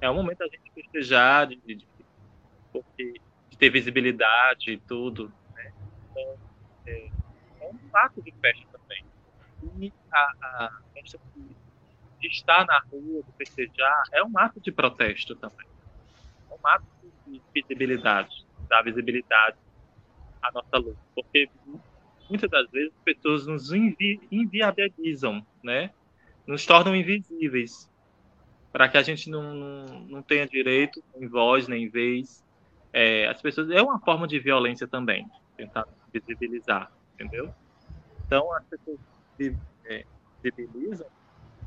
[0.00, 5.32] É um momento da gente festejar, de, de, de, de ter visibilidade e tudo.
[5.54, 5.72] Né?
[6.10, 6.36] Então,
[6.88, 7.10] é,
[7.60, 9.04] é, um fato de festa também.
[9.80, 11.20] E a, a questão
[12.20, 15.66] de estar na rua, de festejar, é um ato de protesto também.
[16.50, 16.86] É um ato
[17.54, 19.56] visibilidade, dar visibilidade
[20.42, 20.98] à nossa luta.
[21.14, 21.48] Porque
[22.28, 25.90] muitas das vezes as pessoas nos invi inviabilizam, né?
[26.46, 27.88] Nos tornam invisíveis.
[28.72, 32.44] Para que a gente não, não, não, tenha direito, nem voz, nem vez.
[32.92, 33.70] É, as pessoas.
[33.70, 35.86] É uma forma de violência também, tentar
[36.20, 37.52] visibilizar, entendeu?
[38.26, 38.98] Então as pessoas
[39.86, 40.04] é,
[40.42, 41.06] visibilizam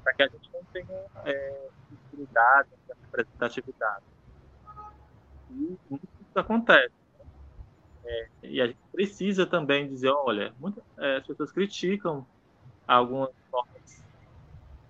[0.03, 2.69] para que a gente não tenha é, visibilidade,
[3.03, 4.05] representatividade.
[5.51, 6.93] E isso acontece.
[8.03, 12.25] É, e a gente precisa também dizer, olha, muitas é, as pessoas criticam
[12.87, 14.01] algumas formas de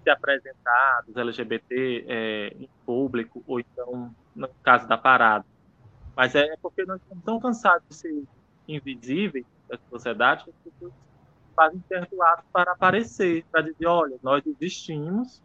[0.04, 5.46] se apresentar dos LGBT é, em público, ou então no caso da parada.
[6.16, 8.24] Mas é porque nós estamos tão cansados de ser
[8.68, 10.94] invisíveis da sociedade que as pessoas
[11.56, 15.42] fazem certo ato para aparecer, para dizer, olha, nós existimos,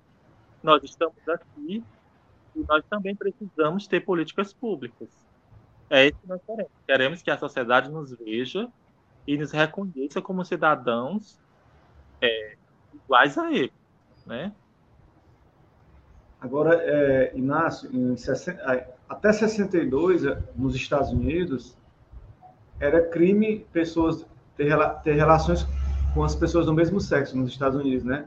[0.62, 1.83] nós estamos aqui,
[2.55, 5.09] e nós também precisamos ter políticas públicas.
[5.90, 6.72] É isso que nós queremos.
[6.87, 8.68] Queremos que a sociedade nos veja
[9.26, 11.38] e nos reconheça como cidadãos
[12.20, 12.57] é,
[12.94, 13.72] iguais a ele,
[14.24, 14.52] né?
[16.40, 21.75] Agora, é, Inácio, 60, até 62, é, nos Estados Unidos,
[22.80, 25.66] era crime pessoas ter, ter relações
[26.14, 28.26] com as pessoas do mesmo sexo nos Estados Unidos, né?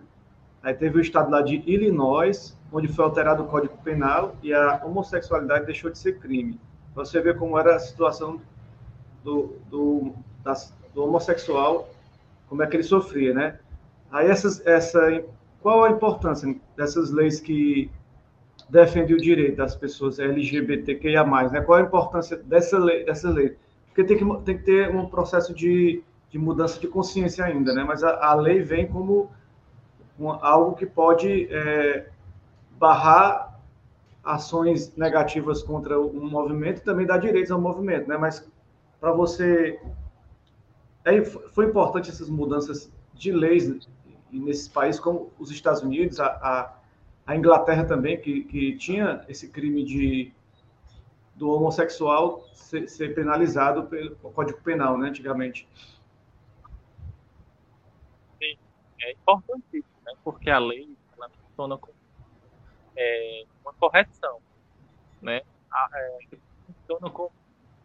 [0.62, 4.82] Aí teve o estado lá de Illinois, onde foi alterado o Código Penal e a
[4.84, 6.60] homossexualidade deixou de ser crime.
[6.94, 8.42] Você vê como era a situação
[9.24, 10.14] do, do,
[10.94, 11.90] do homossexual,
[12.48, 13.60] como é que ele sofria, né?
[14.12, 15.24] Aí essas, essa,
[15.62, 17.90] qual a importância dessas leis que
[18.70, 21.62] defendem o direito das pessoas LGBTQIA+, né?
[21.62, 23.56] Qual a importância dessa lei, dessa lei?
[23.90, 27.84] Porque tem que, tem que ter um processo de, de mudança de consciência ainda, né?
[27.84, 29.30] Mas a, a lei vem como
[30.18, 32.10] uma, algo que pode é,
[32.78, 33.60] barrar
[34.24, 38.18] ações negativas contra um movimento também dar direitos ao movimento, né?
[38.18, 38.48] Mas
[39.00, 39.80] para você
[41.06, 43.88] é, foi importante essas mudanças de leis
[44.32, 46.78] nesses países como os Estados Unidos, a, a,
[47.26, 50.32] a Inglaterra também que, que tinha esse crime de
[51.40, 55.08] do homossexual ser, ser penalizado pelo Código Penal, né?
[55.08, 55.68] Antigamente.
[58.38, 58.58] Sim,
[59.02, 60.14] é importantíssimo, né?
[60.22, 61.96] Porque a lei ela funciona como
[62.98, 64.42] é, uma correção,
[65.22, 65.42] né?
[65.72, 66.20] A, é,
[66.68, 67.32] funciona como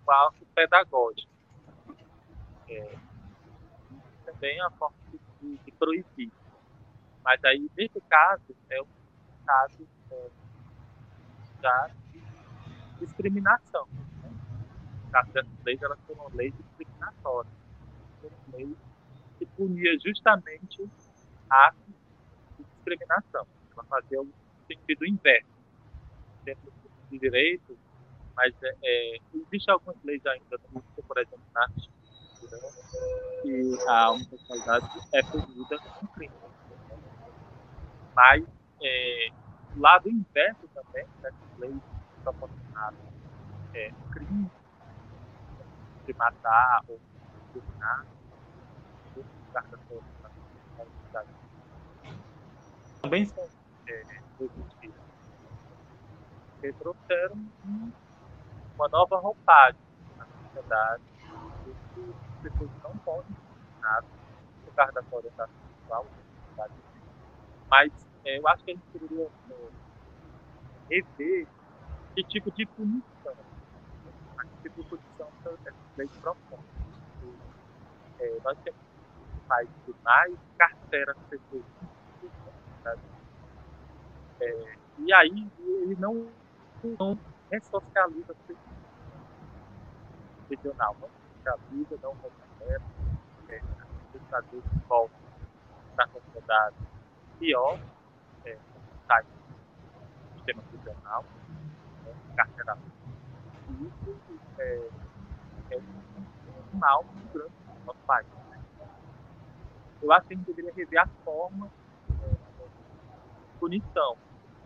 [0.06, 1.32] um algo pedagógico.
[2.68, 2.96] É,
[4.26, 4.96] também é uma forma
[5.40, 6.32] de, de, proibir.
[7.22, 8.86] Mas aí, nesse caso, é um
[9.46, 10.28] caso é,
[11.60, 12.03] de
[13.00, 13.86] discriminação.
[14.22, 14.30] Né?
[15.12, 17.52] Caso dessas leis, elas foram leis discriminatórias.
[18.20, 18.76] Foram leis
[19.38, 20.88] que punia justamente
[21.50, 21.94] atos
[22.58, 23.46] discriminação.
[23.72, 24.28] Ela fazia o
[24.66, 25.54] sentido inverso.
[26.44, 26.72] Dentro
[27.10, 27.78] do direito,
[28.36, 30.58] mas é, é, existe algumas leis ainda,
[31.06, 31.66] por exemplo, na
[33.42, 36.34] que a homossexualidade é punida com crime.
[38.14, 38.44] Mas
[38.82, 39.28] é,
[39.76, 41.80] lado inverso também dessas leis
[42.74, 42.98] proporcionadas
[43.74, 44.50] é, crime
[46.06, 47.00] de matar ou
[47.52, 48.06] discriminar
[53.00, 53.44] também são
[53.86, 54.02] é,
[54.40, 54.96] existidas.
[56.52, 57.46] Porque trouxeram
[58.74, 59.80] uma nova roupagem
[60.16, 61.02] na sociedade
[61.94, 63.36] que as pessoas não podem
[63.80, 64.06] nada
[64.64, 66.06] por causa da sua orientação sexual,
[67.70, 67.92] mas
[68.24, 69.68] é, eu acho que a gente poderia é,
[70.90, 71.46] rever
[72.14, 73.34] que tipo de punição,
[74.62, 76.60] que tipo de punição essas leis propõem.
[78.20, 78.80] É, nós temos
[79.48, 79.68] faz
[80.02, 81.64] mais carteira as pessoas.
[84.40, 86.28] É, e aí ele não,
[86.98, 87.18] não
[87.50, 88.56] ressocializa as.
[90.48, 92.82] Regional, não ressocializa, não recupera.
[93.48, 95.18] É, as pessoas voltam
[95.96, 96.76] para a sociedade
[97.38, 97.78] pior,
[98.44, 98.58] é,
[99.06, 101.24] sai do sistema prisional,
[102.04, 102.92] né, carceramento.
[103.70, 104.18] E isso
[104.58, 104.88] é,
[105.70, 108.26] é um mal muito grande no nosso país
[110.04, 111.70] eu acho que a gente deveria rever a forma
[112.22, 114.16] é, de punição.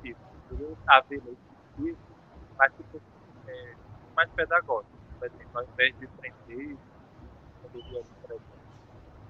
[0.03, 1.97] Tipo, haver lei
[2.59, 3.01] mas tipo,
[3.47, 3.75] é,
[4.17, 4.99] mais pedagógico.
[5.19, 6.77] Por exemplo, ao invés de prender,
[7.63, 8.59] poderia, por exemplo,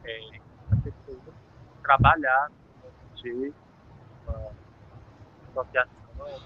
[0.05, 0.41] é,
[0.73, 1.35] a pessoa
[1.83, 3.55] trabalhar no ONG,
[4.27, 4.53] uma
[5.51, 6.39] associação, né,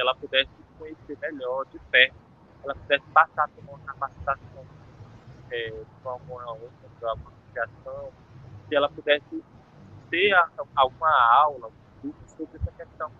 [0.00, 2.14] que ela pudesse conhecer melhor, de perto,
[2.64, 4.64] ela pudesse passar por uma capacitação
[5.50, 8.12] é, com alguma outra associação,
[8.66, 9.44] se ela pudesse
[10.10, 10.32] ter
[10.74, 11.70] alguma aula
[12.26, 13.12] sobre essa questão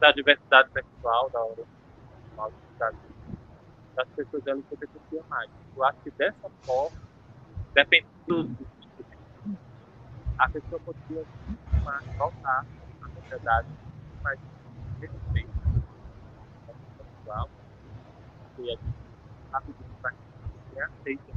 [0.00, 3.12] da diversidade sexual, da orientação
[3.94, 5.22] das pessoas LGBTQIA+.
[5.76, 6.96] Eu acho que dessa forma,
[7.74, 9.04] dependendo do tipo
[10.38, 11.24] a pessoa poderia
[12.16, 12.66] voltar
[13.02, 13.68] à sociedade
[14.22, 14.40] mais
[14.98, 15.61] respeito
[17.32, 17.48] sexual
[18.58, 18.94] e a gente
[19.50, 21.32] rapidinho para que aceita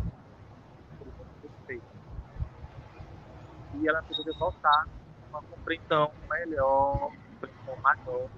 [3.75, 4.87] e ela poderia voltar
[5.29, 8.29] uma compreensão melhor, uma compreensão maior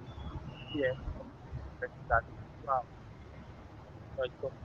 [0.72, 0.94] que é a
[1.74, 2.84] diversidade sexual.
[4.16, 4.58] Nós somos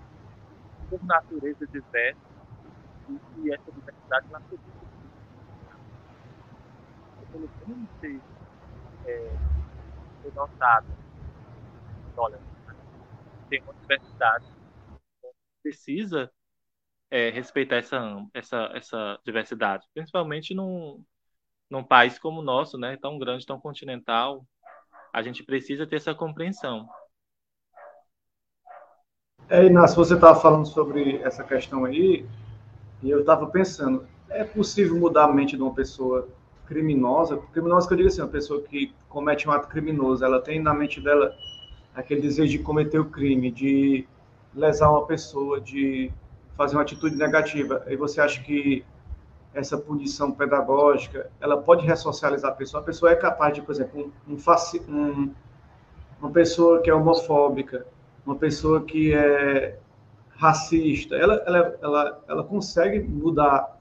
[0.89, 2.19] por natureza diversa
[3.09, 4.59] e, e essa diversidade ela se
[7.31, 8.21] pelo menos ser
[9.05, 9.31] é,
[10.35, 10.87] notado,
[12.17, 12.39] olha,
[13.53, 14.45] tem uma diversidade
[15.61, 16.31] precisa
[17.11, 21.03] é, respeitar essa, essa, essa diversidade, principalmente num,
[21.69, 24.43] num país como o nosso, né, tão grande, tão continental,
[25.13, 26.89] a gente precisa ter essa compreensão.
[29.47, 32.27] É, Inácio, você estava falando sobre essa questão aí,
[33.03, 36.27] e eu estava pensando, é possível mudar a mente de uma pessoa
[36.65, 37.37] criminosa?
[37.53, 40.73] Criminosa que eu digo assim, uma pessoa que comete um ato criminoso, ela tem na
[40.73, 41.33] mente dela
[41.95, 44.07] aquele desejo de cometer o crime, de
[44.53, 46.11] lesar uma pessoa, de
[46.57, 48.85] fazer uma atitude negativa, e você acha que
[49.53, 52.81] essa punição pedagógica, ela pode ressocializar a pessoa?
[52.81, 55.31] A pessoa é capaz de, por exemplo, um, um, um,
[56.19, 57.85] uma pessoa que é homofóbica,
[58.25, 59.77] uma pessoa que é
[60.35, 63.79] racista, ela, ela, ela, ela consegue mudar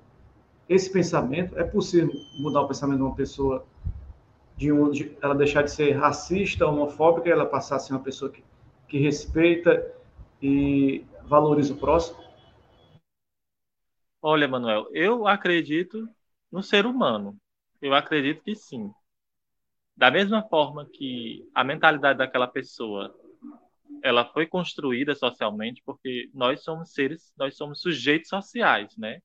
[0.69, 1.59] esse pensamento?
[1.59, 3.65] É possível mudar o pensamento de uma pessoa
[4.63, 8.45] de onde ela deixar de ser racista, homofóbica, ela passar a ser uma pessoa que,
[8.87, 9.93] que respeita
[10.41, 12.23] e valoriza o próximo?
[14.23, 16.09] Olha, Manuel, eu acredito
[16.51, 17.37] no ser humano.
[17.81, 18.89] Eu acredito que sim.
[19.97, 23.13] Da mesma forma que a mentalidade daquela pessoa
[24.01, 29.21] ela foi construída socialmente porque nós somos seres, nós somos sujeitos sociais, né?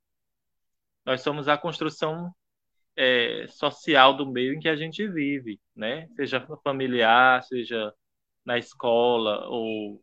[1.05, 2.33] Nós somos a construção
[2.97, 6.07] é, social do meio em que a gente vive, né?
[6.15, 7.93] Seja familiar, seja
[8.45, 10.01] na escola ou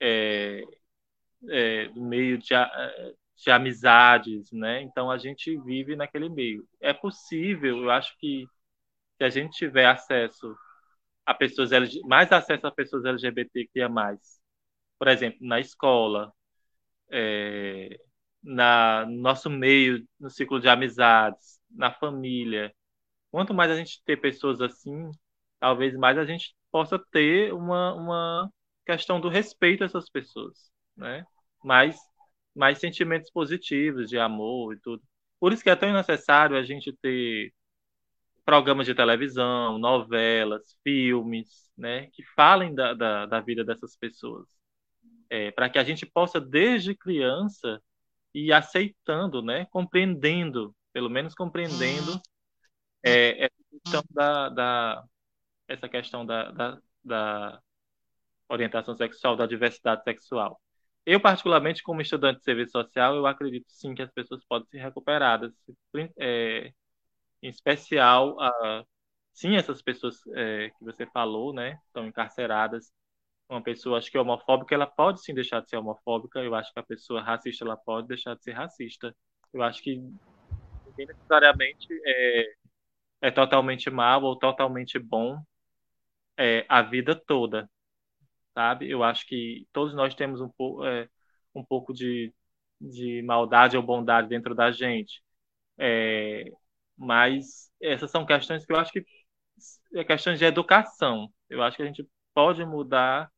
[0.00, 0.62] é,
[1.50, 2.54] é, do meio de,
[3.36, 4.82] de amizades, né?
[4.82, 6.66] Então a gente vive naquele meio.
[6.80, 8.46] É possível, eu acho que
[9.18, 10.56] se a gente tiver acesso
[11.26, 11.70] a pessoas
[12.04, 13.88] mais acesso a pessoas LGBTQIA+,
[14.98, 16.32] por exemplo, na escola,
[17.10, 17.98] é,
[18.42, 22.72] na no nosso meio, no ciclo de amizades, na família.
[23.30, 25.10] Quanto mais a gente ter pessoas assim,
[25.60, 28.50] talvez mais a gente possa ter uma, uma
[28.86, 31.24] questão do respeito a essas pessoas, né?
[31.62, 31.98] Mas
[32.54, 35.02] mais sentimentos positivos de amor e tudo.
[35.40, 37.52] Por isso que é tão necessário a gente ter
[38.44, 44.48] programas de televisão, novelas, filmes, né, que falem da, da, da vida dessas pessoas.
[45.30, 47.80] É, para que a gente possa, desde criança,
[48.34, 52.20] ir aceitando, né, compreendendo, pelo menos compreendendo
[53.04, 55.04] é, essa questão da, da,
[55.68, 57.62] essa questão da, da, da
[58.48, 60.60] orientação sexual, da diversidade sexual.
[61.06, 64.78] Eu, particularmente, como estudante de serviço social, eu acredito sim que as pessoas podem ser
[64.78, 65.52] recuperadas,
[66.18, 66.72] é,
[67.40, 68.84] em especial, uh,
[69.32, 72.92] sim, essas pessoas é, que você falou, né, estão encarceradas.
[73.48, 76.40] Uma pessoa, acho que homofóbica, ela pode sim deixar de ser homofóbica.
[76.40, 79.14] Eu acho que a pessoa racista, ela pode deixar de ser racista.
[79.52, 80.02] Eu acho que
[81.06, 82.54] necessariamente é,
[83.22, 85.40] é totalmente mal ou totalmente bom
[86.36, 87.68] é, a vida toda,
[88.54, 88.90] sabe?
[88.90, 91.08] Eu acho que todos nós temos um, pouco, é,
[91.54, 92.32] um pouco de,
[92.80, 95.22] de maldade ou bondade dentro da gente.
[95.78, 96.44] É,
[96.96, 99.04] mas essas são questões que eu acho que
[99.94, 101.32] é questões de educação.
[101.48, 103.30] Eu acho que a gente pode mudar,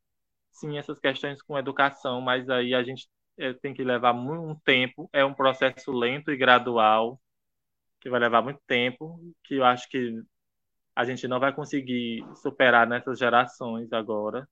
[0.53, 4.55] sim, essas questões com educação, mas aí a gente é, tem que levar muito um
[4.61, 5.09] tempo.
[5.13, 7.21] É um processo lento e gradual
[8.01, 10.23] que vai levar muito tempo, que eu acho que
[10.97, 14.49] a gente não vai conseguir superar nessas gerações agora,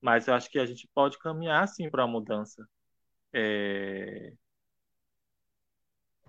[0.00, 2.66] mas eu acho que a gente pode caminhar sim para a mudança.
[3.32, 4.32] É...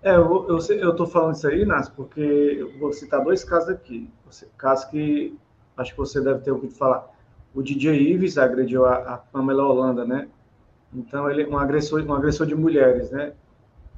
[0.01, 4.11] É, eu estou falando isso aí, Nas, porque eu vou citar dois casos aqui.
[4.57, 5.37] Casos que
[5.77, 7.09] acho que você deve ter ouvido falar.
[7.53, 10.29] O DJ Ives agrediu a, a Pamela Holanda, né?
[10.93, 13.33] Então, ele é um agressor, um agressor de mulheres, né?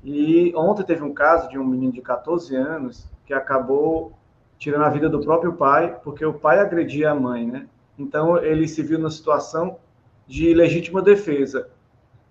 [0.06, 4.14] E ontem teve um caso de um menino de 14 anos que acabou
[4.60, 7.68] tirando a vida do próprio pai, porque o pai agredia a mãe, né?
[7.98, 9.80] Então ele se viu na situação
[10.28, 11.70] de legítima defesa.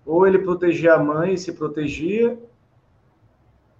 [0.05, 2.39] Ou ele protegia a mãe e se protegia,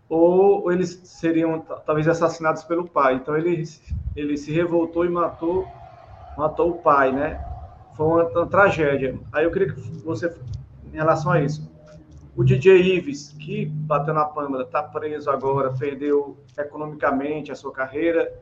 [0.09, 3.15] ou eles seriam talvez assassinados pelo pai.
[3.15, 3.63] Então ele,
[4.13, 5.65] ele se revoltou e matou
[6.37, 7.41] matou o pai, né?
[7.95, 9.17] Foi uma, uma tragédia.
[9.31, 10.35] Aí eu queria que você,
[10.91, 11.73] em relação a isso,
[12.35, 18.37] o DJ Ives, que bateu na Pâmela, está preso agora, perdeu economicamente a sua carreira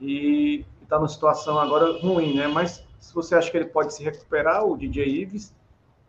[0.00, 2.46] e está numa situação agora ruim, né?
[2.46, 5.54] Mas se você acha que ele pode se recuperar, o DJ Ives,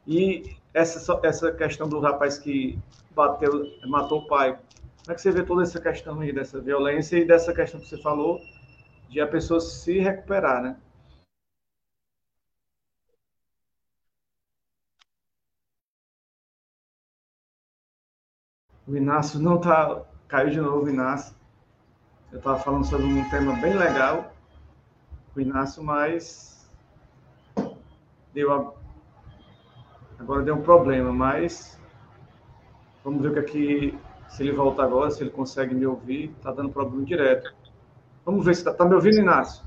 [0.06, 2.78] e essa, essa questão do rapaz que
[3.12, 7.17] bateu, matou o pai, como é que você vê toda essa questão aí, dessa violência
[7.17, 8.39] e dessa questão que você falou,
[9.10, 10.76] de a pessoa se recuperar, né?
[18.91, 20.01] O Inácio não tá.
[20.27, 21.34] Caiu de novo Inácio.
[22.30, 24.34] Eu estava falando sobre um tema bem legal.
[25.34, 26.69] O Inácio, mas.
[28.34, 28.73] Deu a...
[30.19, 31.80] Agora deu um problema, mas.
[33.01, 33.99] Vamos ver o que aqui.
[34.27, 36.30] Se ele volta agora, se ele consegue me ouvir.
[36.38, 37.56] Está dando problema direto.
[38.25, 39.63] Vamos ver se está tá me ouvindo, Inácio.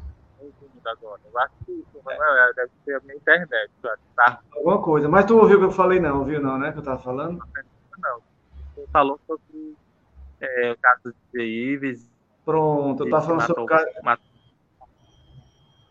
[0.84, 1.18] Agora.
[1.32, 2.52] Eu acho que é.
[2.56, 3.70] deve ser a minha internet.
[4.16, 4.40] Tá?
[4.54, 5.08] Alguma coisa.
[5.08, 6.18] Mas tu ouviu o que eu falei, não?
[6.18, 6.72] Ouviu, não, né?
[6.72, 7.38] Que eu estava falando?
[7.38, 8.20] Não
[8.92, 9.74] falou sobre
[10.40, 12.08] é, o caso de Ives.
[12.44, 13.86] Pronto, eu estava falando matou, sobre o caso.
[14.02, 14.34] Matou.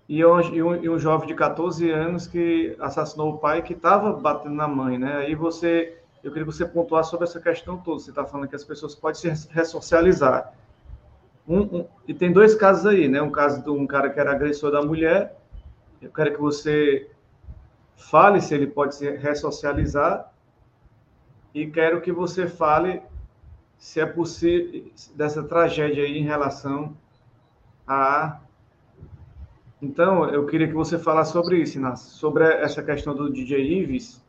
[0.07, 3.73] E um, e, um, e um jovem de 14 anos que assassinou o pai que
[3.73, 5.17] estava batendo na mãe, né?
[5.17, 7.99] Aí você, eu queria que você pontuasse sobre essa questão toda.
[7.99, 10.53] Você está falando que as pessoas podem se ressocializar.
[11.47, 13.21] Um, um, e tem dois casos aí, né?
[13.21, 15.37] Um caso de um cara que era agressor da mulher.
[16.01, 17.09] Eu quero que você
[17.95, 20.32] fale se ele pode se ressocializar
[21.53, 23.01] e quero que você fale
[23.77, 26.95] se é possível dessa tragédia aí em relação
[27.87, 28.39] a
[29.81, 34.23] então eu queria que você falasse sobre isso Inácio, sobre essa questão do DJ Ives.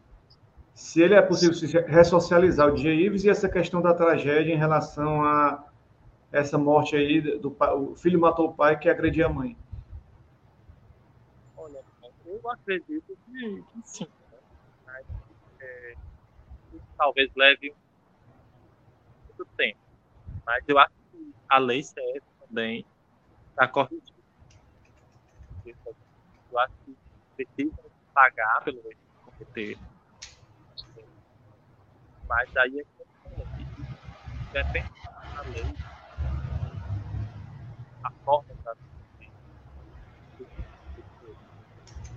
[0.75, 4.59] Se ele é possível se ressocializar o DJ Ives e essa questão da tragédia em
[4.59, 5.65] relação a
[6.33, 9.57] essa morte aí do pai, o filho matou o pai que agredia a mãe.
[11.57, 11.79] Olha
[12.27, 14.09] eu acredito que sim
[16.97, 17.75] talvez leve
[19.27, 19.79] muito tempo.
[20.47, 22.87] Mas eu acho que a lei serve também
[23.55, 24.25] para corrigir.
[25.65, 26.97] Eu acho que
[27.37, 27.83] precisa
[28.13, 29.79] pagar pelo erro que cometer.
[32.29, 33.87] Mas aí é que
[34.53, 34.89] depende
[35.35, 35.77] da lei,
[38.05, 38.75] a forma da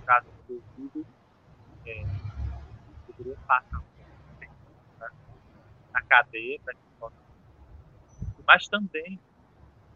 [0.08, 1.06] caso do vídeo,
[1.86, 2.06] é,
[3.06, 3.87] deveria passar
[5.98, 7.16] na cadeia, para que possa,
[8.46, 9.20] mas também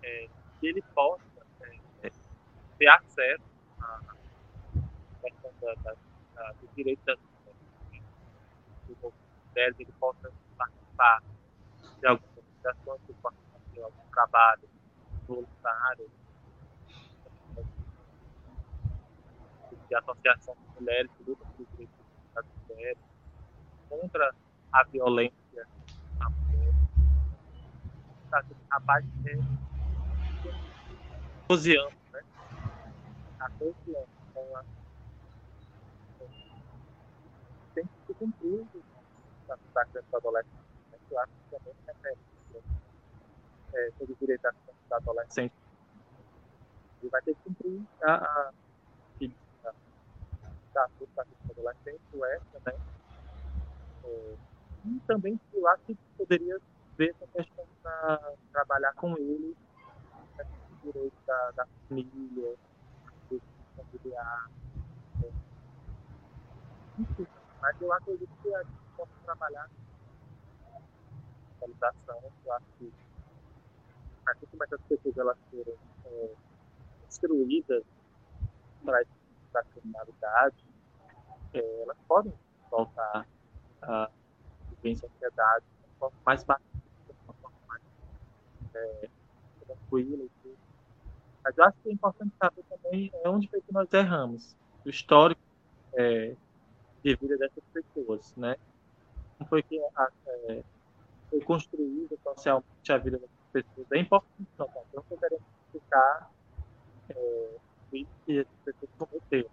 [0.02, 0.28] é,
[0.58, 1.46] que ele possa
[2.02, 2.10] é,
[2.78, 3.44] ter acesso
[3.80, 4.16] à
[5.22, 5.94] questão da, da,
[6.34, 7.18] da, do direito das
[8.88, 9.12] do
[9.54, 11.22] que ele possa participar
[12.00, 14.68] de algumas organizações, que possa fazer algum trabalho
[15.26, 16.10] voluntário,
[19.88, 21.92] de associação de mulheres, que lutam pelo direito
[22.34, 22.98] das mulheres,
[23.90, 24.34] contra
[24.72, 25.41] a violência
[28.70, 29.36] Rapaz, é
[31.48, 32.22] 12 anos, né?
[33.38, 34.08] 14 anos.
[34.30, 34.64] Então,
[37.74, 38.82] tem que ser cumprido
[39.48, 40.54] na criança e adolescente.
[40.90, 40.98] Né?
[41.18, 42.16] Acho que também é né?
[43.74, 45.54] é, sobre o direito da criança e adolescente.
[47.02, 48.52] Ele vai ter que cumprir a, a,
[50.74, 50.88] da
[51.50, 52.72] adolescente, o ESA, né?
[54.04, 54.36] É,
[54.86, 56.58] e também eu acho que poderia
[56.96, 59.56] ver essa questão para trabalhar com ele,
[60.36, 60.44] né?
[60.82, 62.56] direito da, da família,
[63.76, 64.50] familiar.
[65.20, 65.30] Né?
[66.98, 67.26] Enfim,
[67.60, 69.68] mas eu acredito que a gente pode trabalhar
[71.62, 72.92] atualização, eu acho que
[74.26, 75.74] assim como essas pessoas elas foram
[76.06, 76.34] é,
[77.08, 77.84] instruídas
[78.84, 79.00] para
[79.54, 80.64] a criminalidade,
[81.54, 82.32] é, elas podem
[82.70, 83.26] voltar
[83.82, 84.10] a
[84.70, 85.64] viver em sociedade
[86.24, 87.82] mais pacífica, de uma forma mais
[88.74, 89.08] é,
[89.90, 90.56] tudo.
[91.44, 94.88] Mas eu acho que é importante saber também é onde foi que nós erramos, o
[94.88, 95.40] histórico
[95.94, 96.34] é,
[97.02, 98.56] de vida dessas pessoas, né?
[99.38, 100.62] Como foi que a, é,
[101.30, 103.92] foi construída socialmente a vida dessas pessoas.
[103.92, 104.80] É importante não, tá?
[104.94, 106.30] não poderemos ficar
[107.10, 107.56] é,
[107.90, 109.50] que essas pessoas cometeram.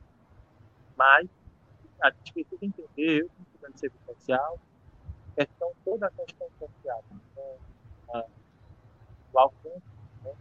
[0.96, 1.28] Mas
[2.02, 4.60] a gente precisa entender, eu como estudante de serviço social,
[5.36, 7.04] questão, toda a questão social.
[8.14, 8.26] A,
[9.34, 9.82] o alcance,
[10.24, 10.34] né,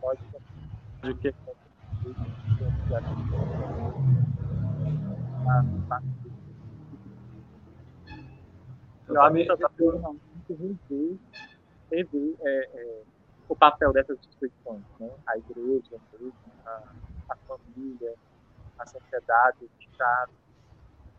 [0.00, 3.16] pode ser o que eu acho
[9.56, 11.18] que a rever,
[11.90, 13.02] rever é, é,
[13.48, 15.10] o papel dessas instituições, né?
[15.26, 15.98] a igreja,
[16.64, 16.94] a,
[17.28, 18.14] a família,
[18.78, 20.32] a sociedade, o Estado,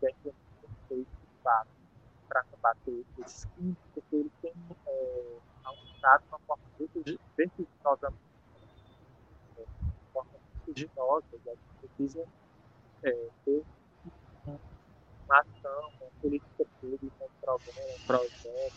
[0.00, 0.32] que é que
[0.88, 1.68] feito de fato
[2.28, 4.52] para combater esses crimes, porque eles têm
[4.86, 8.22] é, aumentado de uma forma muito vertiginosamente,
[9.58, 10.30] é, de forma
[10.66, 12.26] vertiginosa, e a gente precisa
[13.02, 13.64] é, ter
[14.46, 18.74] uma ação, uma política pública, um programa, um projeto,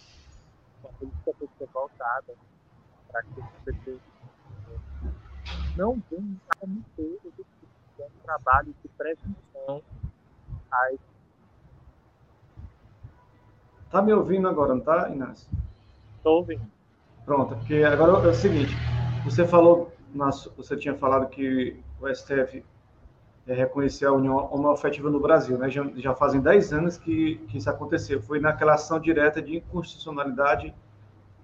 [0.83, 2.36] uma política pública voltada
[3.07, 4.01] para que as pessoas
[5.75, 7.19] não venham a cometer
[7.99, 9.83] um trabalho de prevenção
[10.71, 10.99] às
[13.95, 15.49] Tá me ouvindo agora, não tá, Inácio?
[16.17, 16.74] Estou ouvindo.
[17.26, 18.76] Pronto, porque agora é o seguinte,
[19.23, 19.91] você falou,
[20.55, 22.63] você tinha falado que o STF
[23.47, 25.69] é, reconhecer a união homoafetiva no Brasil, né?
[25.69, 28.21] Já, já fazem 10 anos que, que isso aconteceu.
[28.21, 30.73] Foi naquela ação direta de inconstitucionalidade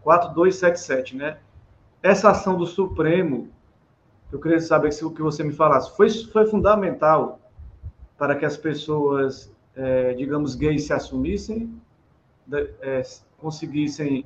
[0.01, 1.37] 4277, né?
[2.01, 3.49] Essa ação do Supremo,
[4.31, 7.39] eu queria saber se o que você me falasse, foi, foi fundamental
[8.17, 11.75] para que as pessoas, é, digamos, gays se assumissem,
[12.81, 13.01] é,
[13.37, 14.25] conseguissem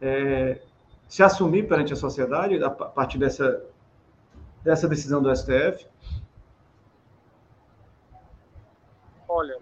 [0.00, 0.60] é,
[1.08, 3.64] se assumir perante a sociedade a partir dessa,
[4.62, 5.86] dessa decisão do STF?
[9.36, 9.60] olha,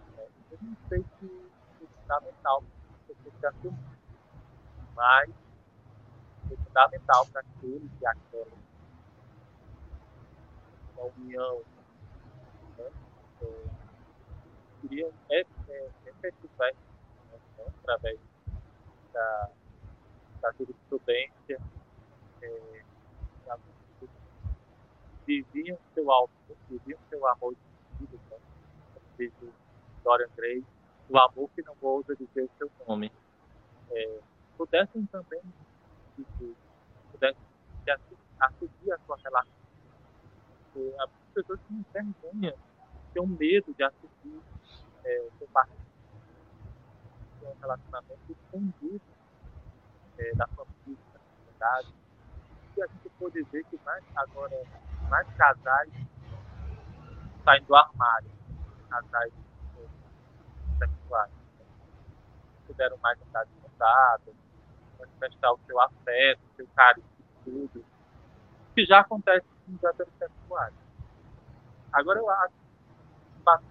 [0.52, 1.50] eu não sei se
[1.82, 2.62] é fundamental
[3.08, 3.78] você se assumir,
[4.94, 5.30] mas
[6.52, 8.64] é fundamental para aqueles e aquelas
[10.96, 11.62] uma união
[12.78, 12.90] né,
[13.42, 13.64] é,
[14.80, 16.72] queriam é, é, efetivar
[17.82, 18.20] através
[19.12, 19.50] da,
[20.44, 21.58] da jurisprudência
[22.42, 22.82] é,
[25.26, 26.34] viviam seu alto,
[26.68, 28.36] viviam seu amor de vida, né?
[29.16, 29.32] diz
[30.04, 30.62] Dorian Gray,
[31.08, 33.10] o amor que não ousa dizer o seu nome.
[33.90, 34.20] É,
[34.58, 35.40] pudessem também
[36.18, 36.54] dizer,
[37.10, 39.52] pudessem assumir a sua relação.
[40.76, 42.54] É, as pessoas têm vergonha,
[43.14, 44.42] têm medo de assumir
[45.04, 45.84] é, seu partido,
[47.44, 49.13] um relacionamento escondido
[50.18, 51.94] é, da família, da sociedade.
[52.76, 54.62] E a gente pode ver que mais agora,
[55.08, 55.92] mais casais
[57.44, 58.30] saem do armário,
[58.88, 59.32] casais
[60.78, 61.44] sexuais
[62.66, 64.34] puderam mais andar de contato,
[64.98, 67.06] manifestar o seu afeto, o seu carinho,
[67.44, 67.84] tudo,
[68.74, 70.74] que já acontece com os heterossexuais.
[71.92, 72.54] Agora eu acho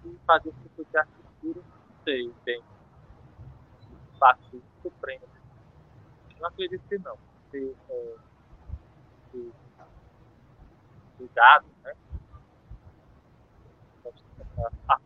[0.02, 2.62] que fazer com que se assistirem, não sei, bem,
[4.18, 5.33] fácil, supremo.
[6.44, 7.16] Não acredito que não.
[7.50, 8.14] Se, é,
[9.32, 9.52] se,
[11.16, 11.94] cuidado, né?
[14.86, 14.98] A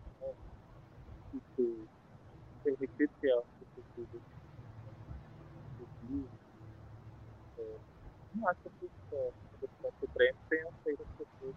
[1.54, 1.88] que
[2.64, 3.40] permitir que a
[3.76, 4.20] possível
[8.34, 11.54] não acho que o Supremo tenha feito as pessoas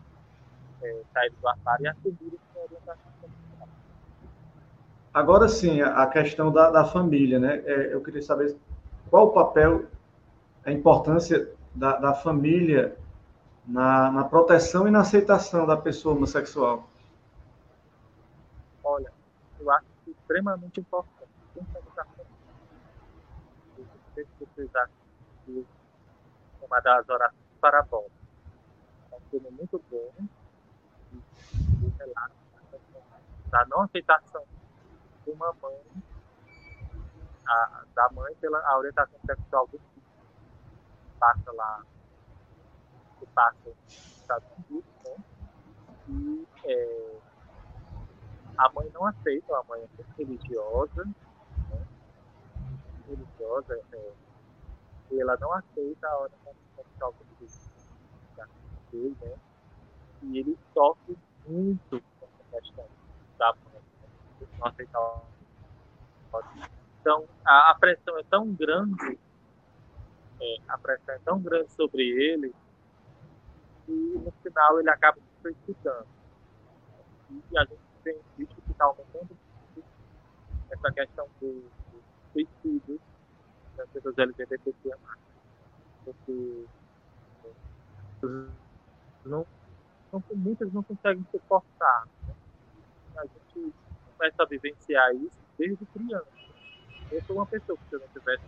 [0.83, 3.69] é, saíram do armário e assumiram sua orientação sexual.
[5.11, 7.63] Agora sim, a questão da, da família, né?
[7.65, 8.55] É, eu queria saber
[9.11, 9.85] qual o papel,
[10.65, 12.97] a importância da, da família
[13.67, 16.89] na, na proteção e na aceitação da pessoa homossexual.
[18.83, 19.11] Olha,
[19.59, 21.29] eu acho que é extremamente importante.
[21.55, 21.63] Eu
[23.77, 24.95] não sei se vocês acham
[25.45, 25.65] que
[26.61, 28.11] uma das orações parabólicas
[29.11, 30.09] é um filme muito bom
[31.13, 32.33] e relato
[33.49, 34.43] da não aceitação
[35.25, 35.75] de uma mãe,
[37.47, 40.01] a, da mãe pela a orientação sexual do filho.
[41.19, 41.83] Passa lá,
[43.19, 45.15] que passa nos Estados Unidos, né?
[46.09, 47.19] E é,
[48.57, 51.05] a mãe não aceita, a mãe é muito religiosa,
[51.69, 51.87] né?
[53.07, 54.13] religiosa, é,
[55.11, 57.25] e ela não aceita a orientação sexual do
[58.89, 59.35] filho, né?
[60.23, 61.17] E ele sofre
[61.47, 62.87] muito com essa questão
[63.37, 63.81] da mãe
[64.61, 65.21] não aceitar
[67.01, 69.17] Então, a, a, pressão é tão grande,
[70.39, 72.53] é, a pressão é tão grande sobre ele,
[73.85, 76.07] que no final ele acaba se suicidando.
[77.51, 79.35] E a gente tem visto que está aumentando
[80.69, 83.01] essa questão do, do suicídio
[83.75, 84.95] das pessoas LGBTQ+.
[86.05, 86.65] Porque
[89.25, 89.45] não,
[90.11, 92.07] não, muitas não conseguem suportar.
[92.27, 92.35] Né?
[93.17, 93.73] A gente
[94.15, 96.50] começa a vivenciar isso desde criança.
[97.11, 98.43] Eu sou uma pessoa que se eu não tivesse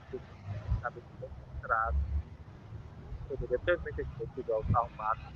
[0.81, 1.97] cabeça concentrada,
[3.27, 3.77] poderia ter
[4.35, 5.33] sido ao máximo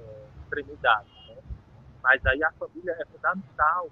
[0.00, 1.08] é, extremidade.
[1.28, 1.42] Né?
[2.02, 3.90] Mas aí a família é fundamental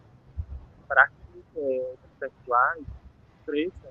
[0.89, 2.87] para que é, os sexuais
[3.45, 3.91] cresçam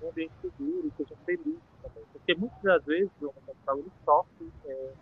[0.00, 2.04] um ambiente seguro sejam felizes também.
[2.12, 4.92] Porque muitas das vezes o homossexual sofre é,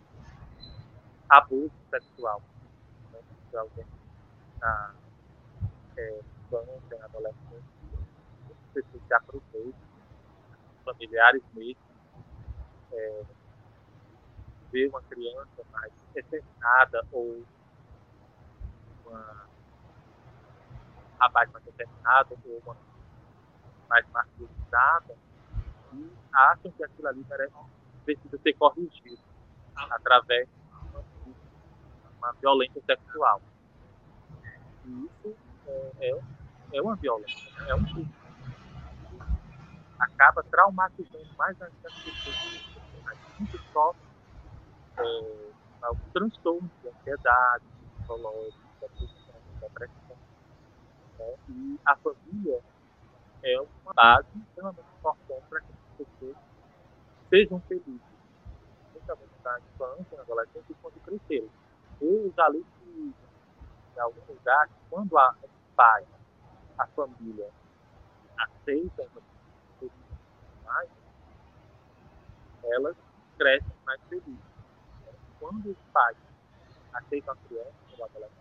[1.29, 2.41] abuso sexual.
[3.11, 3.19] Né?
[3.51, 3.85] De alguém
[4.59, 4.95] na
[5.95, 7.63] é, infância, na adolescência,
[8.45, 9.87] muitas pessoas se aproveitam,
[10.85, 11.81] familiares mesmo,
[12.93, 13.25] é,
[14.71, 17.43] ver uma criança mais determinada ou
[19.05, 19.47] uma
[21.19, 22.77] rapaz mais determinado ou uma
[23.89, 25.15] mais martirizada
[25.93, 27.53] e acham que aquilo ali merece,
[28.03, 29.21] precisa ser corrigido
[29.75, 31.33] através de
[32.17, 33.41] uma violência sexual.
[34.85, 35.35] E isso
[35.67, 36.36] é, é,
[36.73, 38.07] é uma violência, é um tipo.
[39.99, 42.67] Acaba traumatizando mais as pessoas.
[43.07, 44.01] A gente sofre
[44.97, 45.49] é,
[45.81, 47.63] algum transtorno de ansiedade,
[47.97, 50.17] psicológico, depressão, depressão.
[51.17, 51.35] Né?
[51.49, 52.61] E a família
[53.43, 56.37] é uma base extremamente importante para que as pessoas
[57.29, 58.01] sejam felizes,
[58.91, 61.49] principalmente na infância, na adolescência e quando crescerem.
[62.01, 63.13] Eu já li que
[63.95, 66.05] em algum lugar, quando a, o pai,
[66.77, 67.49] a família,
[68.37, 69.07] aceitam
[70.65, 70.89] mais,
[72.63, 72.95] elas
[73.37, 74.39] crescem mais felizes.
[75.39, 76.17] Quando os pais
[76.93, 78.37] aceitam a criança, ou adolescente,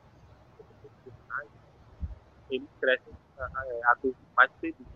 [2.51, 3.15] eles crescem
[3.87, 4.87] adultos mais felizes.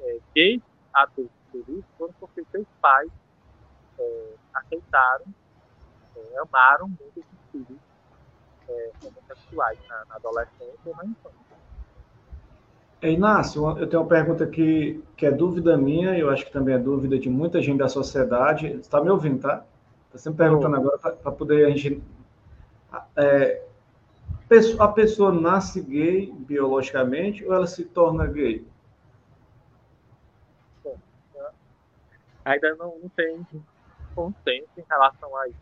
[0.00, 3.10] É, Gays adultos felizes foram porque seus pais
[3.98, 5.26] é, aceitaram,
[6.16, 7.80] é, amaram muito esses filhos
[8.68, 11.49] é, homossexuais na, na adolescência ou na infância.
[13.02, 16.78] Inácio, eu tenho uma pergunta aqui que é dúvida minha, eu acho que também é
[16.78, 18.68] dúvida de muita gente da sociedade.
[18.68, 19.64] Você está me ouvindo, tá?
[20.06, 22.02] Está sempre perguntando agora para poder a gente.
[23.16, 23.62] É,
[24.78, 28.66] a pessoa nasce gay biologicamente ou ela se torna gay?
[30.84, 30.98] Bom,
[32.44, 33.46] ainda não, não tem
[34.14, 35.58] consenso em relação a isso.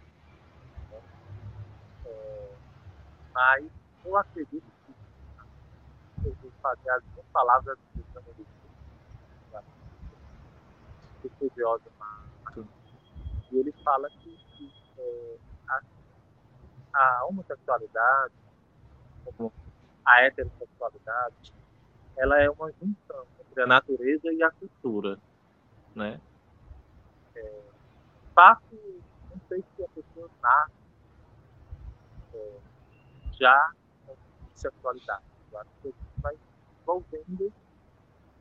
[0.91, 0.99] Né?
[2.07, 2.49] É,
[3.33, 3.67] mas
[4.05, 4.65] eu acredito
[6.21, 6.51] que eu vou
[7.39, 8.05] palavras do
[11.25, 11.85] estudiosa
[13.51, 15.37] e ele fala que, que é,
[15.69, 15.81] a,
[16.95, 18.35] a homossexualidade
[20.05, 21.53] a heterossexualidade,
[22.17, 25.19] ela é uma junção entre a natureza e a cultura,
[25.95, 26.21] né?
[27.37, 27.63] É,
[28.35, 28.75] fato,
[29.31, 30.73] não sei se a pessoa nasce
[32.35, 32.59] é,
[33.33, 33.73] já
[34.07, 34.17] com
[34.55, 35.25] sexualidade.
[35.83, 35.95] Que
[36.89, 37.53] isso vai envolvendo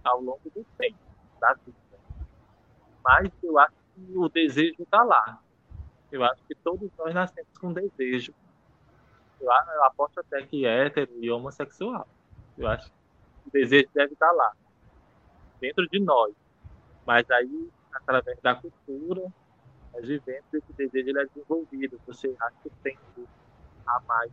[0.04, 0.98] ao longo do tempo,
[1.40, 1.78] da vida.
[3.04, 5.42] Mas eu acho que o desejo está lá.
[6.12, 8.34] Eu acho que todos nós nascemos com desejo
[9.40, 12.08] eu, eu aposto até que hétero e homossexual.
[12.58, 14.54] Eu acho que o desejo deve estar lá,
[15.60, 16.34] dentro de nós.
[17.06, 19.32] Mas aí, através da cultura,
[19.94, 22.98] Mas vivendo esse desejo ele é desenvolvido, você acha que tem
[23.86, 24.32] a mais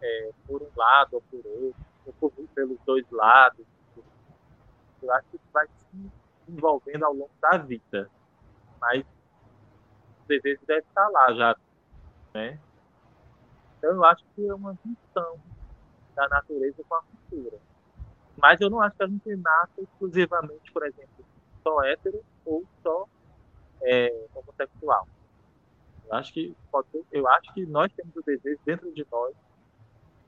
[0.00, 3.66] é, por um lado ou por outro, ou por, pelos dois lados.
[5.02, 6.10] Eu acho que vai se
[6.48, 8.10] envolvendo ao longo da vida.
[8.80, 11.56] Mas o desejo deve estar lá já,
[12.34, 12.58] né?
[13.78, 15.40] Então eu acho que é uma junção
[16.14, 17.58] da natureza com a cultura.
[18.36, 21.24] Mas eu não acho que a gente nasce exclusivamente, por exemplo,
[21.62, 23.06] só hétero ou só
[23.82, 25.08] é, homossexual.
[26.06, 29.34] Eu acho que pode eu acho que nós temos o desejo dentro de nós,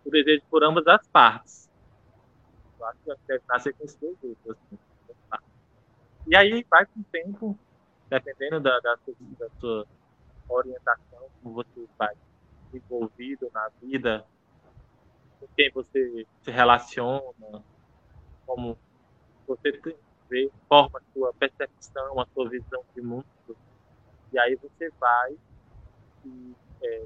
[0.05, 1.68] o desejo por ambas as partes.
[2.79, 4.37] Eu acho que deve nascer com esse desejo.
[4.51, 4.79] Assim,
[6.27, 7.59] e aí vai com o tempo,
[8.09, 9.87] dependendo da, da, sua, da sua
[10.49, 12.15] orientação, como você vai
[12.73, 14.25] envolvido na vida,
[15.41, 17.65] com quem você se relaciona,
[18.47, 18.79] como
[19.47, 19.73] você
[20.29, 23.25] vê, forma a sua percepção, a sua visão de mundo.
[24.33, 25.37] E aí você vai
[26.23, 27.05] se é,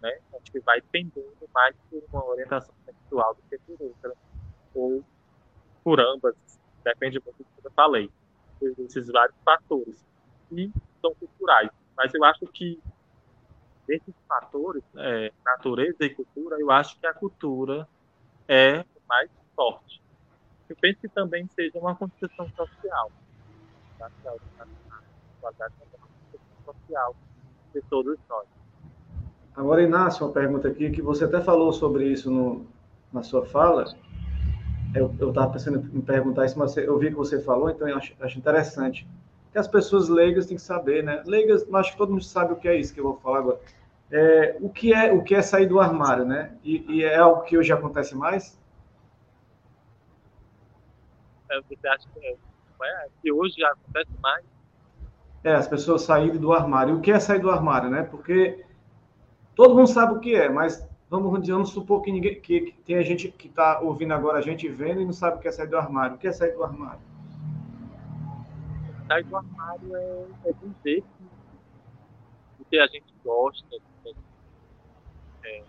[0.00, 0.18] né?
[0.34, 4.14] Acho que vai pendendo mais por uma orientação sexual do que por outra.
[4.74, 5.04] Ou
[5.82, 6.34] por ambas,
[6.82, 8.10] depende muito do que eu falei.
[8.60, 10.04] Esses vários fatores.
[10.50, 10.70] E
[11.00, 11.70] são culturais.
[11.96, 12.80] Mas eu acho que
[13.86, 17.86] desses fatores, é, natureza e cultura, eu acho que a cultura
[18.48, 20.02] é mais forte.
[20.68, 23.12] Eu penso que também seja uma construção social.
[23.98, 24.10] Tá?
[24.24, 24.30] É
[25.42, 27.16] uma construção social
[27.74, 28.46] de todos nós.
[29.54, 32.66] Agora, Inácio, uma pergunta aqui, que você até falou sobre isso no,
[33.12, 33.84] na sua fala.
[34.94, 38.14] Eu estava pensando em perguntar isso, mas eu vi que você falou, então eu acho,
[38.20, 39.06] acho interessante
[39.50, 41.22] que as pessoas leigas têm que saber, né?
[41.26, 43.60] Leigas, acho que todo mundo sabe o que é isso que eu vou falar agora.
[44.10, 46.56] É, o que é o que é sair do armário, né?
[46.62, 48.58] E, e é algo que hoje acontece mais?
[51.50, 54.44] É, você acha que, é, é, que hoje já acontece mais?
[55.42, 56.96] É, as pessoas saírem do armário.
[56.96, 58.02] O que é sair do armário, né?
[58.02, 58.64] Porque
[59.54, 60.88] todo mundo sabe o que é, mas
[61.22, 64.42] vamos, vamos supor que, ninguém, que, que tem a gente que está ouvindo agora a
[64.42, 66.16] gente vendo e não sabe o que é sair do armário.
[66.16, 67.00] O que é sair do armário?
[69.06, 71.04] sair do armário é, é que
[72.58, 73.76] o que a gente gosta,
[75.44, 75.62] é,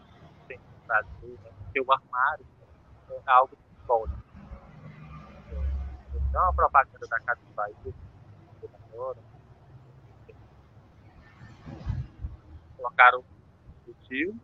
[0.47, 1.51] tem prazer, né?
[1.63, 2.45] porque o armário
[3.09, 4.25] é algo simbólico.
[6.33, 7.93] Não é uma propaganda da Casa do Bahia,
[8.91, 9.17] agora,
[12.77, 13.23] colocaram
[13.87, 14.35] o tio,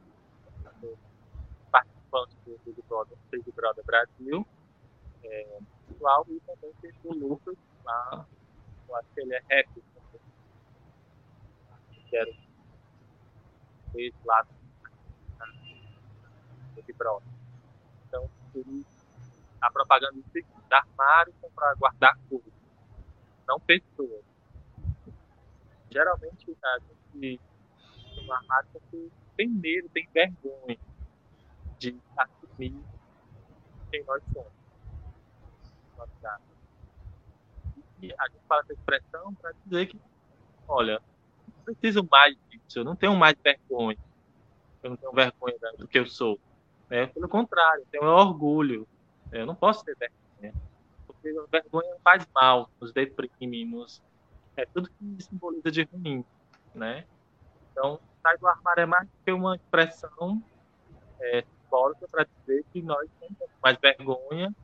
[2.11, 4.45] participante do Big Brother, Big Brother Brasil,
[5.23, 8.27] é, pessoal, e também fez o Lucas lá
[8.91, 10.21] eu acho que ele é rap também.
[12.09, 12.35] Quero
[13.95, 14.49] esse lado
[16.75, 17.27] Big Brother.
[18.07, 18.29] Então,
[19.61, 22.51] a propaganda do seguinte, armário para guardar coisas,
[23.47, 24.25] não pessoas.
[25.89, 27.39] Geralmente a gente
[28.25, 30.77] no armário porque tem medo, tem vergonha
[31.81, 32.79] de assumir
[33.89, 34.51] quem nós somos.
[35.97, 36.39] Nós a
[38.29, 39.99] gente fala essa expressão para dizer que,
[40.67, 41.01] olha,
[41.47, 43.97] não preciso mais disso, eu não tenho mais vergonha.
[44.83, 46.39] Eu não tenho vergonha do que eu sou.
[46.89, 48.87] É, pelo contrário, eu tenho orgulho.
[49.31, 50.53] Eu não posso ter vergonha.
[51.07, 54.01] Porque a vergonha faz mal, nos deprime, nos...
[54.55, 56.23] é tudo que simboliza de ruim.
[56.73, 57.05] Né?
[57.71, 60.43] Então, sair do armário é mais que uma expressão
[61.19, 61.43] é,
[62.11, 64.55] para dizer que nós não temos mais vergonha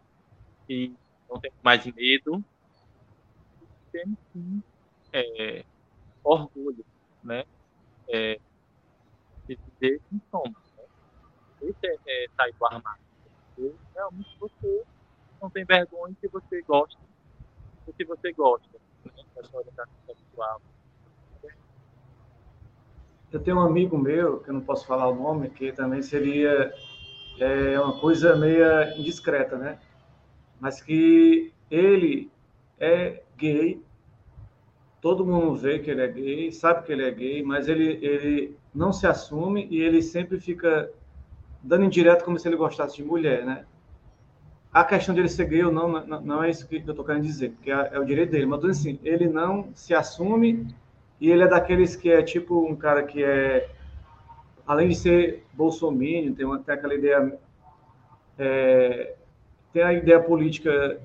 [0.69, 0.93] e
[1.29, 2.43] não temos mais medo
[3.91, 4.61] temos sim
[5.13, 5.63] é,
[6.23, 6.85] orgulho,
[7.23, 7.43] né?
[8.07, 8.39] É,
[9.47, 10.57] de dizer quem somos.
[10.75, 10.83] Né?
[11.61, 13.03] Esse é, é sair do armário.
[13.95, 14.83] Realmente você
[15.41, 16.99] não tem vergonha se você gosta
[17.85, 19.23] do que você gosta, né?
[19.35, 20.61] da sua orientação sexual.
[23.31, 26.73] Eu tenho um amigo meu, que eu não posso falar o nome, que também seria
[27.39, 28.65] é, uma coisa meio
[28.97, 29.79] indiscreta, né?
[30.59, 32.31] Mas que ele
[32.79, 33.81] é gay,
[35.01, 38.55] todo mundo vê que ele é gay, sabe que ele é gay, mas ele, ele
[38.73, 40.89] não se assume e ele sempre fica
[41.61, 43.65] dando indireto como se ele gostasse de mulher, né?
[44.71, 47.23] A questão dele ser gay ou não, não, não é isso que eu estou querendo
[47.23, 50.67] dizer, porque é, é, o direito dele, mas assim, ele não se assume
[51.19, 53.69] e ele é daqueles que é tipo um cara que é,
[54.67, 57.39] além de ser bolsominion, tem, tem aquela ideia,
[58.37, 59.15] é,
[59.71, 60.99] tem a ideia política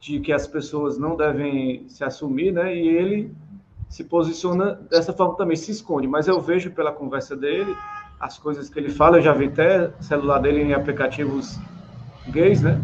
[0.00, 2.74] de que as pessoas não devem se assumir, né?
[2.74, 3.32] E ele
[3.88, 6.08] se posiciona dessa forma também, se esconde.
[6.08, 7.76] Mas eu vejo pela conversa dele,
[8.18, 11.60] as coisas que ele fala, eu já vi até celular dele em aplicativos
[12.28, 12.82] gays, né?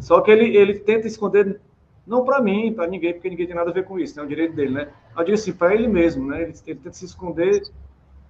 [0.00, 1.60] Só que ele, ele tenta esconder
[2.06, 4.22] Não para mim, para ninguém, porque ninguém tem nada a ver com isso, né?
[4.22, 4.88] é o direito dele, né?
[5.16, 6.42] Eu digo assim, para ele mesmo, né?
[6.42, 7.62] Ele, ele tenta se esconder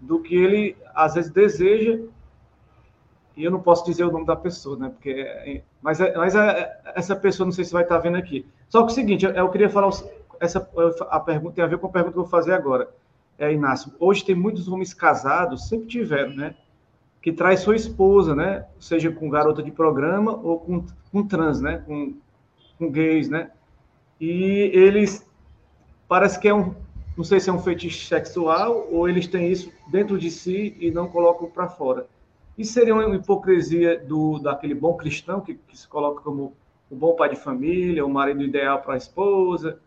[0.01, 2.01] do que ele às vezes deseja
[3.37, 4.89] e eu não posso dizer o nome da pessoa, né?
[4.89, 8.45] Porque, mas, é, mas é, essa pessoa não sei se vai estar vendo aqui.
[8.69, 9.91] Só que o seguinte, eu, eu queria falar
[10.41, 10.69] essa
[11.09, 12.89] a pergunta tem a ver com a pergunta que eu vou fazer agora.
[13.39, 16.57] É, Inácio, hoje tem muitos homens casados, sempre tiveram, né?
[17.23, 18.67] Que traz sua esposa, né?
[18.81, 21.79] Seja com garota de programa ou com, com trans, né?
[21.87, 22.15] Com,
[22.77, 23.53] com gays, né?
[24.21, 25.25] E eles
[26.09, 26.75] parece que é um,
[27.19, 30.89] não sei se é um fetiche sexual ou eles têm isso dentro de si e
[30.89, 32.07] não colocam para fora.
[32.57, 36.55] Isso seria uma hipocrisia do daquele bom cristão que, que se coloca como
[36.89, 39.81] o bom pai de família, o marido ideal para a esposa,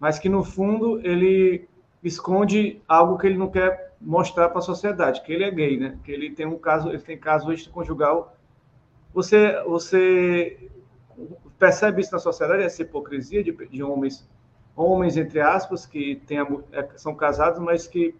[0.00, 1.68] mas que no fundo ele
[2.02, 5.96] esconde algo que ele não quer mostrar para a sociedade, que ele é gay, né?
[6.02, 8.36] Que ele tem um caso, ele tem caso extraconjugal.
[9.14, 10.68] Você, você
[11.60, 14.28] percebe isso na sociedade essa hipocrisia de, de homens,
[14.76, 18.14] homens entre aspas que tem, é, são casados, mas que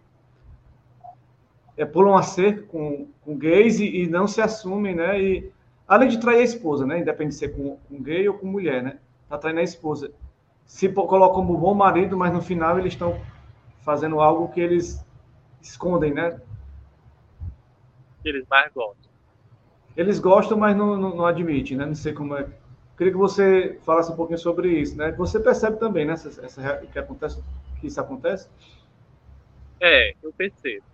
[1.75, 5.21] é, pulam a cerca com, com gays e, e, não se assumem, né?
[5.21, 5.51] E,
[5.87, 6.99] além de trair a esposa, né?
[6.99, 8.99] Independente de ser com, com gay ou com mulher, né?
[9.27, 10.11] Tá traindo a esposa.
[10.65, 13.19] Se colocam como bom marido, mas no final eles estão
[13.81, 15.03] fazendo algo que eles
[15.61, 16.39] escondem, né?
[18.23, 19.11] Eles mais gostam.
[19.95, 21.85] Eles gostam, mas não, não, não admitem, né?
[21.85, 22.47] Não sei como é.
[23.03, 25.11] Queria que você falasse um pouquinho sobre isso, né?
[25.11, 26.13] Você percebe também, né?
[26.13, 27.43] Essa, essa, que acontece,
[27.81, 28.49] que isso acontece?
[29.81, 30.85] É, eu percebo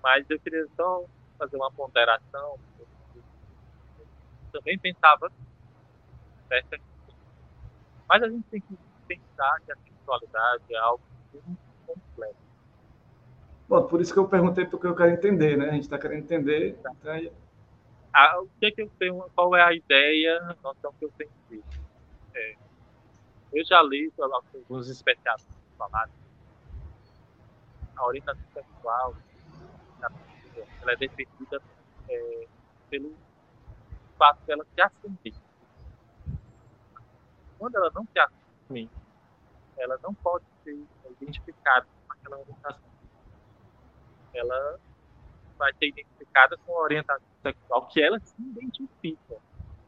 [0.00, 1.04] mas eu queria só
[1.36, 2.58] fazer uma ponderação.
[2.78, 5.32] Eu também pensava?
[8.08, 8.78] Mas a gente tem que
[9.08, 12.36] pensar que a sexualidade é algo muito complexo.
[13.68, 15.70] Bom, por isso que eu perguntei porque eu quero entender, né?
[15.70, 16.76] A gente está querendo entender.
[16.82, 16.92] Tá.
[17.00, 17.32] Então...
[18.14, 21.12] Ah, o que, é que eu tenho, qual é a ideia, a noção que eu
[21.16, 21.64] tenho?
[22.34, 22.56] É,
[23.52, 26.12] eu já li alguns especialistas falaram
[27.96, 29.14] a orientação sexual
[30.82, 31.62] ela é defendida
[32.08, 32.48] é,
[32.90, 33.16] pelo
[34.18, 35.34] fato dela se assumir.
[37.58, 38.90] Quando ela não se assume,
[39.76, 40.84] ela não pode ser
[41.20, 42.90] identificada com aquela orientação.
[44.34, 44.80] Ela
[45.62, 49.36] vai ser identificada com a orientação sexual que ela se identifica.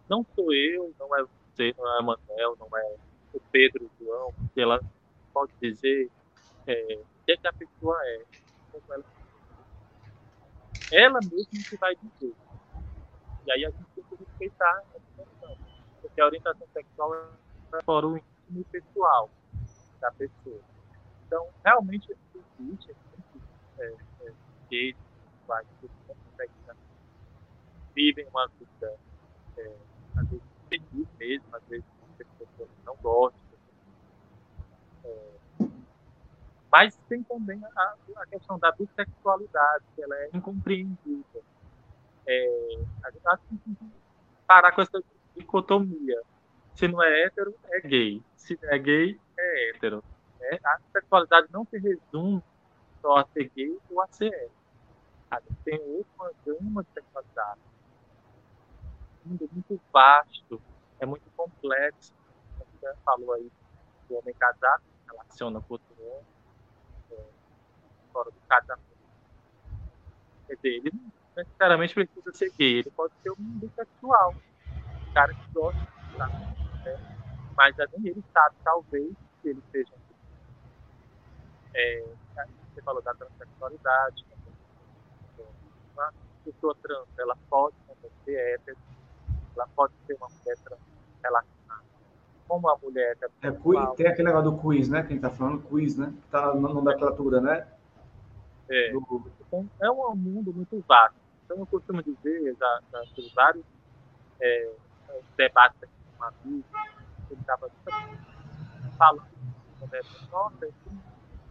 [0.09, 2.97] Não sou eu, não é você, não é Manuel, não é
[3.33, 4.81] o Pedro, o João, que ela
[5.33, 6.09] pode dizer
[6.68, 8.22] é, o que, é que a pessoa é,
[8.70, 9.05] como ela
[10.93, 12.35] ela mesma que vai dizer.
[13.47, 15.57] E aí a gente tem que respeitar a situação.
[16.01, 19.29] Porque a orientação sexual é fora o íntimo pessoal
[20.01, 20.61] da pessoa.
[21.27, 22.16] Então, realmente
[22.61, 22.95] existe
[23.79, 24.33] é, é,
[24.70, 24.97] gays,
[25.80, 26.55] que não conseguem
[27.95, 28.99] vivem uma vida,
[29.57, 29.76] é,
[30.16, 31.84] às vezes, feliz mesmo, às vezes,
[32.18, 33.40] pessoas não gostam.
[35.05, 35.34] É,
[36.70, 41.40] mas tem também a, a questão da bissexualidade, que ela é incompreendida.
[42.26, 43.90] É, a gente que tem que
[44.47, 45.03] parar com essa
[45.36, 46.20] dicotomia.
[46.74, 48.22] Se não é hétero, é gay.
[48.36, 50.03] Se é gay, é hétero.
[50.40, 52.42] É, a sexualidade não se resume
[53.01, 54.64] só a ser gay ou a ser hétero.
[55.33, 57.61] Gente tem outra gama de sexualidade.
[59.25, 60.62] Um mundo muito vasto,
[61.01, 62.12] é muito complexo.
[62.59, 63.51] Você falou aí
[64.09, 66.25] do homem casado, relaciona com outro homem
[68.12, 68.85] fora do casamento.
[70.47, 74.35] Quer dizer, ele não necessariamente precisa ser gay, ele pode ser um bissexual.
[75.09, 77.14] Um cara que gosta de estar, né?
[77.57, 79.93] Mas nem ele sabe, talvez, que ele seja
[81.75, 82.05] é,
[82.72, 84.25] você falou da transexualidade,
[85.95, 86.12] uma
[86.45, 87.74] pessoa trans, ela pode
[88.24, 88.76] ser hétero,
[89.57, 90.80] ela pode ser uma mulher trans
[91.22, 91.55] relacionada
[92.47, 93.51] com uma mulher é,
[93.97, 95.03] Tem aquele negócio do quiz, né?
[95.03, 96.12] Quem tá falando, quiz, né?
[96.22, 97.66] Que tá na nomenclatura, né?
[98.68, 101.16] É, então, é um mundo muito vasto.
[101.45, 103.03] Então, eu costumo dizer, já, já
[103.34, 103.64] vários
[104.40, 104.72] é,
[105.36, 106.64] debates com um amigo,
[107.30, 107.70] ele estava
[108.97, 109.26] falando,
[109.92, 110.68] né, nossa,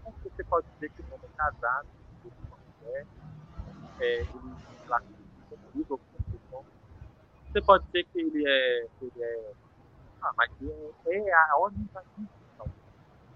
[0.04, 1.88] como você pode dizer que um homem é casado,
[2.24, 3.06] uma mulher,
[4.00, 4.54] é, ele
[7.54, 9.54] você pode dizer que ele é, ele é
[10.24, 10.50] ah, mas
[11.06, 12.28] é, é a orientação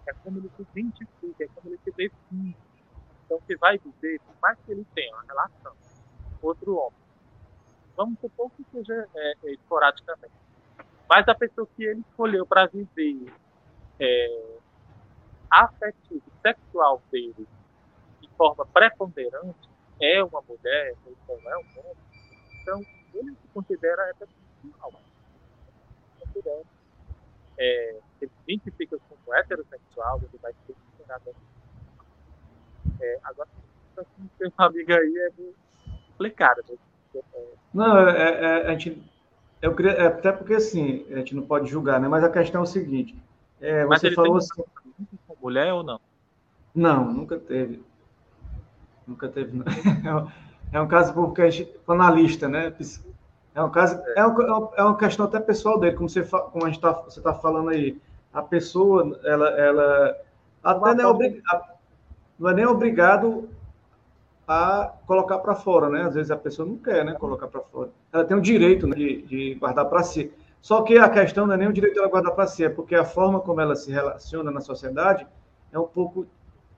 [0.07, 2.57] é como ele se identifica, é como ele se define.
[3.25, 5.73] Então, você vai dizer, por mais que ele tenha uma relação
[6.39, 6.99] com outro homem,
[7.95, 10.33] vamos supor que seja é, é, esporadicamente,
[11.07, 13.31] mas a pessoa que ele escolheu para viver
[13.99, 14.57] é,
[15.51, 17.47] afetivo, sexual dele
[18.21, 19.67] de forma preponderante
[19.99, 20.95] é uma mulher,
[21.27, 21.95] ou não é um homem,
[22.61, 24.93] então ele se considera heterossexual.
[26.19, 26.61] Considera.
[27.57, 31.35] é, ele se identifica como heterossexual, ele vai ser considerado
[32.99, 33.49] é, agora,
[33.97, 35.31] assim, ter uma amiga aí é
[36.17, 36.63] complicado.
[36.69, 36.77] Né?
[37.73, 39.01] Não, é, é, é, a gente.
[39.61, 42.07] Eu queria, é, até porque assim, a gente não pode julgar, né?
[42.07, 43.15] Mas a questão é o seguinte.
[43.59, 44.63] É, você falou assim.
[45.27, 45.99] Com mulher ou não?
[46.73, 47.83] Não, nunca teve.
[49.07, 49.57] Nunca teve.
[50.03, 50.31] Não.
[50.71, 52.73] É um caso porque a gente, analista, né?
[53.55, 56.67] É um caso, é, um, é uma questão até pessoal dele, como você, como a
[56.67, 57.97] gente tá, você está falando aí.
[58.33, 60.17] A pessoa, ela, ela
[60.63, 61.41] até não é, obrig,
[62.37, 63.49] não é nem obrigado
[64.47, 66.03] a colocar para fora, né?
[66.03, 67.13] Às vezes a pessoa não quer, né?
[67.13, 67.89] Colocar para fora.
[68.11, 70.31] Ela tem o direito né, de, de guardar para si.
[70.61, 72.95] Só que a questão não é nem o direito dela guardar para si, é porque
[72.95, 75.25] a forma como ela se relaciona na sociedade
[75.71, 76.27] é um pouco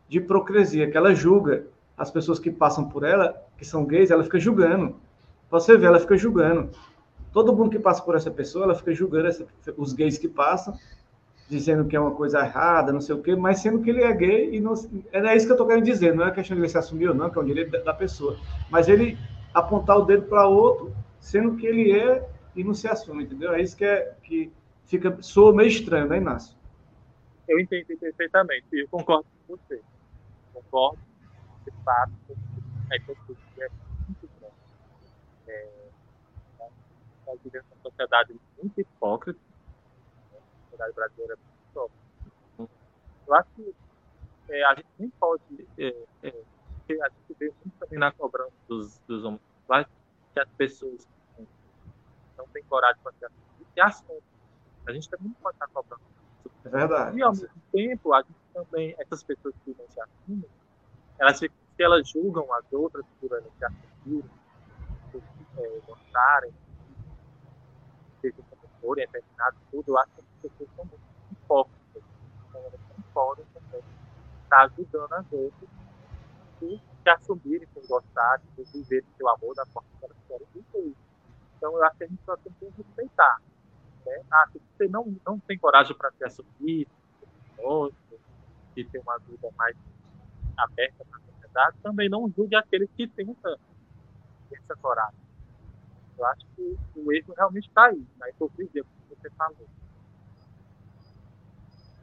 [0.07, 1.65] de hipocrisia, que ela julga
[2.00, 4.95] as pessoas que passam por ela, que são gays, ela fica julgando.
[5.52, 6.70] Você vê, ela fica julgando.
[7.34, 9.45] Todo mundo que passa por essa pessoa, ela fica julgando essa,
[9.76, 10.74] os gays que passam,
[11.50, 14.14] dizendo que é uma coisa errada, não sei o quê, mas sendo que ele é
[14.14, 14.74] gay e não.
[15.12, 17.14] É isso que eu estou querendo dizer, não é questão de ele se assumir ou
[17.14, 18.38] não, que é um direito da, pessoa.
[18.70, 19.18] Mas ele
[19.54, 22.26] apontar o dedo para outro, sendo que ele é
[22.56, 23.54] e não se assume, entendeu?
[23.54, 24.50] É isso que, é, que
[24.86, 26.56] fica, soa meio estranho, né, Inácio?
[27.45, 29.82] Eu entendi perfeitamente, eu concordo com você.
[30.54, 31.09] Concordo
[31.70, 32.13] de fato,
[32.91, 33.70] a hipocrisia é
[34.07, 34.55] muito grande.
[35.47, 35.89] É,
[37.26, 39.39] nós vivemos uma sociedade muito hipócrita,
[40.32, 40.39] né?
[40.39, 42.80] a sociedade brasileira é muito hipócrita.
[43.28, 43.76] Eu acho que
[44.49, 45.67] é, a gente nem pode.
[45.78, 45.88] É,
[46.24, 46.34] é,
[46.89, 49.88] a gente vê muito também na cobrança dos, dos homossexuais
[50.34, 51.07] que as pessoas
[52.36, 54.22] não têm coragem para se assumem.
[54.88, 56.01] A gente também não pode estar cobrando.
[56.65, 57.17] É verdade.
[57.17, 60.49] E ao mesmo tempo, a gente também, essas pessoas que não se assumem,
[61.20, 61.39] elas,
[61.80, 64.30] se elas julgam as outras por elas se assumirem,
[65.13, 65.23] por
[65.57, 66.53] é, gostarem,
[68.19, 71.01] sejam como forem, afeminadas, tudo, eu acho que as pessoas são muito
[71.32, 72.03] hipócritas.
[72.49, 73.82] Então, elas não podem também
[74.43, 75.69] estar ajudando as outras
[76.59, 80.93] por se assumirem, por gostarem, por viverem seu amor da forma que elas querem viver.
[81.55, 83.41] Então, eu acho que a gente só tem que respeitar.
[84.05, 84.21] Né?
[84.30, 86.89] Ah, se você não, não tem coragem para se assumir,
[88.75, 89.77] de ter uma vida mais
[90.57, 91.19] aberta para
[91.84, 93.56] também não julgue aqueles que tentam
[94.52, 95.20] essa coragem.
[96.18, 99.68] Eu acho que o erro realmente está aí, na hipocrisia, como você falou.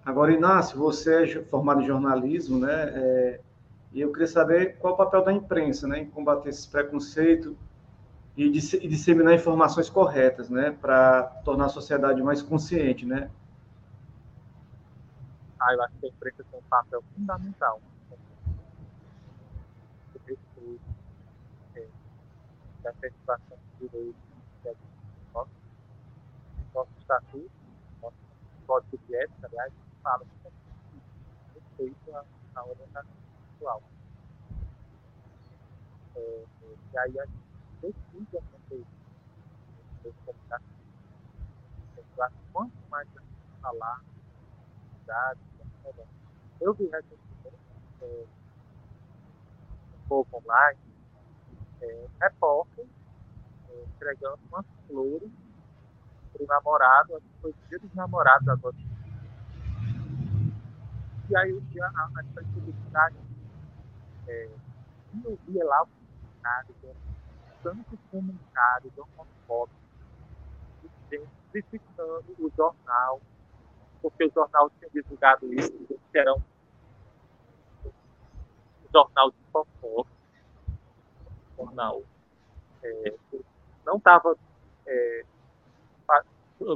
[0.04, 2.92] Agora, Inácio, você é formado em jornalismo, né?
[2.94, 3.40] É,
[3.92, 7.56] e eu queria saber qual o papel da imprensa, né, em combater esse preconceito
[8.36, 13.30] e, e disseminar informações corretas, né, para tornar a sociedade mais consciente, né?
[15.58, 17.80] Ah, eu acho que a imprensa tem um papel fundamental
[22.86, 24.22] da efetivação de direitos
[24.62, 24.76] que
[25.34, 25.50] nosso,
[26.72, 27.50] nosso estatuto,
[28.00, 28.16] nosso
[28.64, 29.72] código de ética, aliás,
[30.04, 30.24] fala
[31.54, 32.24] respeito à,
[32.54, 33.10] à orientação
[33.50, 33.82] sexual.
[36.14, 36.44] É,
[36.92, 37.42] e aí a gente
[37.80, 38.86] precisa também
[40.04, 40.76] desse comunicação.
[41.96, 44.04] Eu acho que quanto mais a gente falar,
[45.06, 45.42] dados,
[46.60, 47.58] eu vi recentemente
[48.02, 48.26] é,
[49.96, 50.85] um pouco online
[51.80, 52.86] é, repórter
[53.68, 55.30] é, entregando umas flores
[56.32, 58.76] para o namorado, acho que foi o dia dos namorados agora.
[61.28, 63.16] E aí o dia a, a publicidade
[64.28, 64.48] é,
[65.24, 66.74] eu via lá o comentário,
[67.62, 69.86] tantos comentários homofóbicos,
[71.10, 73.20] gente criticando o jornal,
[74.02, 75.72] porque o jornal tinha divulgado isso,
[76.12, 76.42] que era um
[78.92, 80.10] jornal de fofoca
[81.56, 82.02] jornal
[82.82, 83.14] é,
[83.84, 84.36] não estava
[84.86, 85.24] é,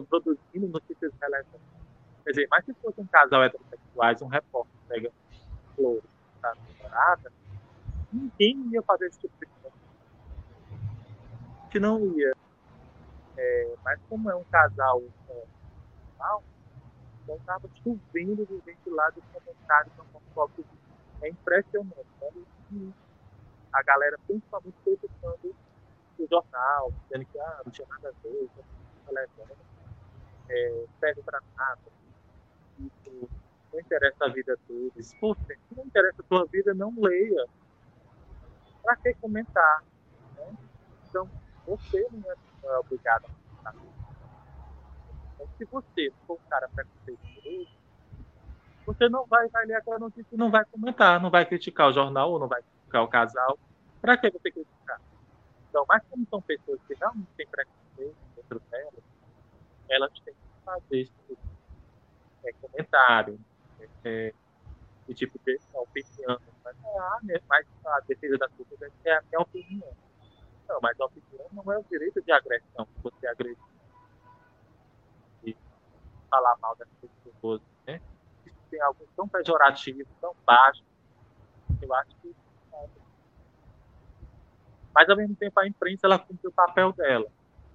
[0.09, 1.61] produzindo notícias relevantes.
[2.25, 5.11] Quer dizer, mas se fosse um casal heterossexuais, um repórter pega
[5.75, 6.05] flores
[6.41, 7.33] para namorada,
[8.13, 9.77] ninguém ia fazer esse tipo de coisa.
[11.71, 12.35] Que não ia.
[13.37, 16.43] É, mas como é um casal normal,
[17.23, 20.65] então estava chovendo de gente lá dos comentários homofóbicos.
[21.23, 22.07] É impressionante.
[22.21, 22.93] Né?
[23.73, 25.55] A galera principalmente criticando
[26.19, 28.49] o jornal, dizendo que ah, não tinha nada a ver,
[29.07, 29.57] não levando,
[30.49, 31.81] é, serve para nada,
[32.79, 33.29] isso
[33.73, 35.15] não interessa a vida deles.
[35.21, 37.47] Poxa, se não interessa a tua vida, não leia.
[38.83, 39.85] Para que comentar?
[40.37, 40.57] Né?
[41.09, 41.29] Então,
[41.67, 43.27] você não é, não é obrigado
[43.65, 43.75] a comentar.
[45.35, 47.81] Então, se você for um cara preconceituoso,
[48.87, 51.93] você não vai, vai ler aquela notícia e não vai comentar, não vai criticar o
[51.93, 53.59] jornal ou não vai criticar o casal.
[54.01, 55.01] Para que você criticar?
[55.69, 59.05] Então, mas como são pessoas que realmente têm preconceito dentro delas,
[59.89, 61.21] elas têm que fazer isso
[62.61, 63.39] comentário,
[64.05, 64.33] é,
[65.07, 66.41] de tipo de opinião.
[66.65, 67.19] Mas, ah,
[67.49, 69.93] mas a defesa da cultura é a minha opinião.
[70.69, 73.59] Não, mas a opinião não é o direito de agressão, você agredir
[75.45, 75.57] e
[76.31, 76.89] falar mal das
[77.25, 78.01] pessoas, né?
[78.47, 80.85] Isso tem algo tão pejorativo, tão baixo,
[81.83, 82.35] eu acho que
[84.95, 87.27] mas ao mesmo tempo a imprensa ela cumpre o papel dela.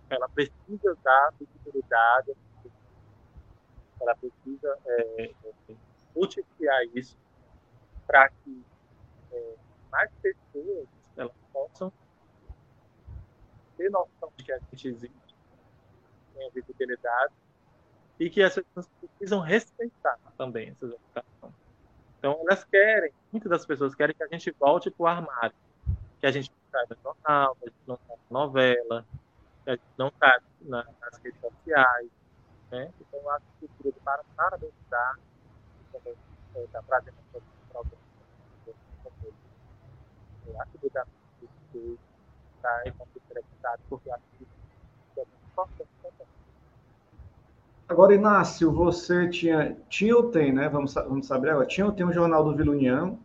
[0.10, 2.34] Ela precisa dar visibilidade,
[4.02, 5.34] ela precisa é,
[6.16, 7.18] noticiar isso
[8.06, 8.64] para que
[9.32, 9.56] é,
[9.92, 10.88] mais pessoas
[11.18, 11.92] elas possam
[13.78, 15.36] ter noção de que a gente existe,
[16.34, 17.34] tem visibilidade,
[18.20, 21.54] e que as pessoas precisam respeitar também essas educações.
[22.18, 25.56] Então, elas querem, muitas das pessoas querem que a gente volte para o armário,
[26.20, 29.06] que a gente sai no jornal, a gente não sai na novela,
[29.66, 32.10] a gente não sai na, nas redes sociais.
[32.72, 32.92] Né?
[33.00, 35.20] Então, eu acho que o período para parabenizar
[35.94, 36.14] também
[36.56, 38.02] está trazendo essa programa.
[40.48, 41.06] Eu acho que dá
[41.40, 42.00] muito
[42.58, 44.46] está entrevistado, porque acho que
[45.20, 46.28] é muito importante também.
[47.88, 50.68] Agora, Inácio, você tinha, tinha ou tem, né?
[50.68, 51.68] Vamos, vamos saber agora.
[51.68, 53.20] Tinha ou tem um jornal do Vila União,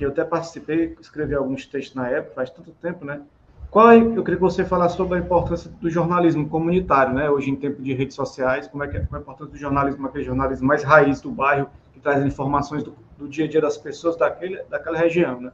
[0.00, 3.22] que eu até participei, escrevi alguns textos na época, faz tanto tempo, né?
[3.70, 7.28] Qual é, eu queria que você falasse sobre a importância do jornalismo comunitário, né?
[7.28, 9.58] Hoje, em tempo de redes sociais, como é que é, como é a importância do
[9.58, 13.60] jornalismo, aquele jornalismo mais raiz do bairro, que traz informações do, do dia a dia
[13.60, 15.52] das pessoas daquele, daquela região, né?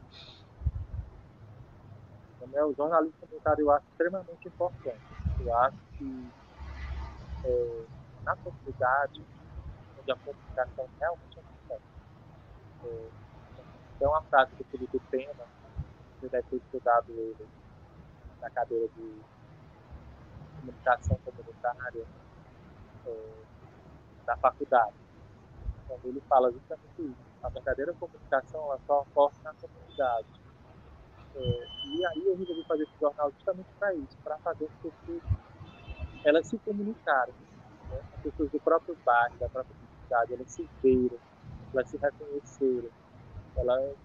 [2.40, 5.02] O jornalismo comunitário eu acho extremamente importante.
[5.40, 6.30] Eu acho que
[7.44, 7.84] é,
[8.24, 9.24] na comunidade,
[9.98, 11.96] onde a comunicação realmente é importante.
[13.98, 15.44] Tem uma frase do Felipe Pena,
[16.20, 17.46] que deve ter estudado ele
[18.40, 19.20] na cadeira de
[20.60, 22.04] comunicação comunitária
[23.06, 23.32] é,
[24.26, 24.94] da faculdade.
[25.86, 27.26] Quando ele fala justamente isso.
[27.42, 30.26] A verdadeira comunicação ela só ocorre na comunidade
[31.36, 35.22] é, e aí eu resolvi fazer esse jornal justamente para isso, para fazer as pessoas
[36.24, 37.34] elas se comunicarem.
[37.90, 38.00] Né?
[38.14, 41.18] As pessoas do próprio bairro, da própria comunidade, elas se viram,
[41.74, 42.88] elas se reconheceram,
[43.56, 43.96] elas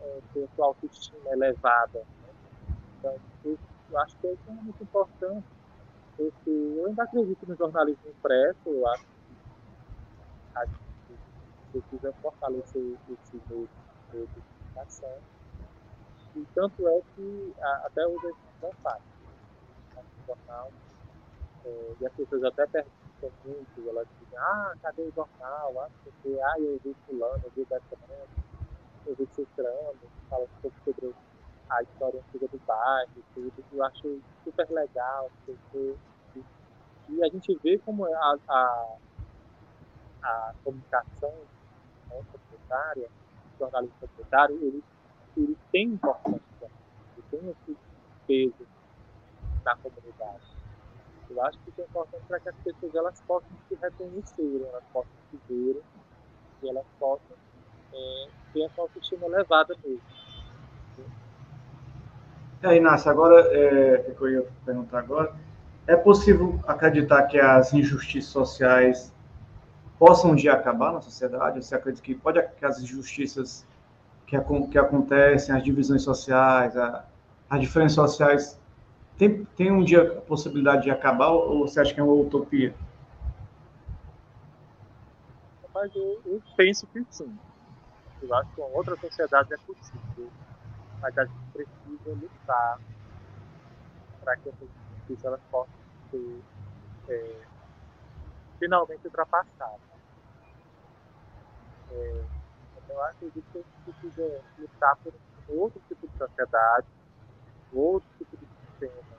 [0.00, 1.98] é, têm a sua autoestima elevada.
[1.98, 2.74] Né?
[2.98, 5.46] Então, eu, acho que é muito importante.
[6.18, 9.08] Esse, eu ainda acredito no jornalismo impresso, eu acho que
[10.56, 10.78] a gente
[11.70, 13.68] precisa fortalecer esse meio
[14.12, 15.18] de comunicação
[16.38, 19.02] e tanto é que a, até hoje a gente não faz
[19.96, 20.70] no jornal.
[21.64, 25.80] É, e as pessoas até perguntam muito, elas dizem, ah, cadê o jornal?
[25.80, 28.26] Ah, porque, ah, eu vi fulano, eu vi Betânia,
[29.06, 29.94] eu vi Cicrano,
[30.28, 31.14] fala um pouco sobre
[31.70, 33.64] a história antiga do bairro, tudo.
[33.72, 35.94] Eu acho super legal, porque,
[37.08, 38.96] e a gente vê como é a, a,
[40.22, 41.32] a comunicação
[42.10, 44.82] né, o jornalismo comunitário, ele
[45.38, 47.76] ele tem importância, ele tem esse
[48.26, 48.66] peso
[49.64, 50.42] na comunidade.
[51.30, 54.84] Eu acho que isso é importante para que as pessoas elas possam se reconhecerem, elas
[54.92, 55.82] possam se verem
[56.62, 57.36] e elas possam
[57.92, 60.00] é, ter essa autoestima elevada mesmo.
[62.62, 65.32] É, Inácio, agora, é, o que eu ia perguntar agora,
[65.86, 69.12] é possível acreditar que as injustiças sociais
[69.98, 71.64] possam um dia acabar na sociedade?
[71.64, 73.64] Você acredita que pode que as injustiças
[74.26, 74.36] que,
[74.70, 77.04] que acontecem, as divisões sociais, a,
[77.48, 78.60] as diferenças sociais,
[79.16, 82.74] tem, tem um dia a possibilidade de acabar ou você acha que é uma utopia?
[85.74, 87.32] Mas eu, eu penso que sim.
[88.22, 90.30] Eu acho que uma outra sociedade é possível,
[91.00, 92.80] mas a gente precisa lutar
[94.20, 94.68] para que essas
[95.08, 95.74] injustiças possam
[96.10, 96.42] ser
[97.08, 97.46] é,
[98.58, 99.80] finalmente ultrapassadas.
[101.92, 102.24] É,
[102.88, 105.14] eu acredito que a gente precisa lutar por
[105.48, 106.86] outro tipo de sociedade,
[107.72, 109.18] outro tipo de sistema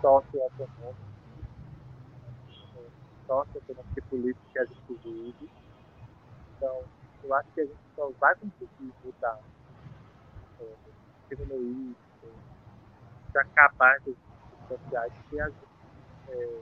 [0.00, 0.96] socioeconômico,
[3.26, 5.50] socioeconômico e político que a gente vive.
[6.56, 6.84] Então,
[7.24, 9.40] eu acho que a gente só vai conseguir mudar,
[10.60, 10.74] é,
[11.28, 14.14] diminuir, é, acabar com
[14.68, 15.66] sociais se a gente
[16.28, 16.60] é,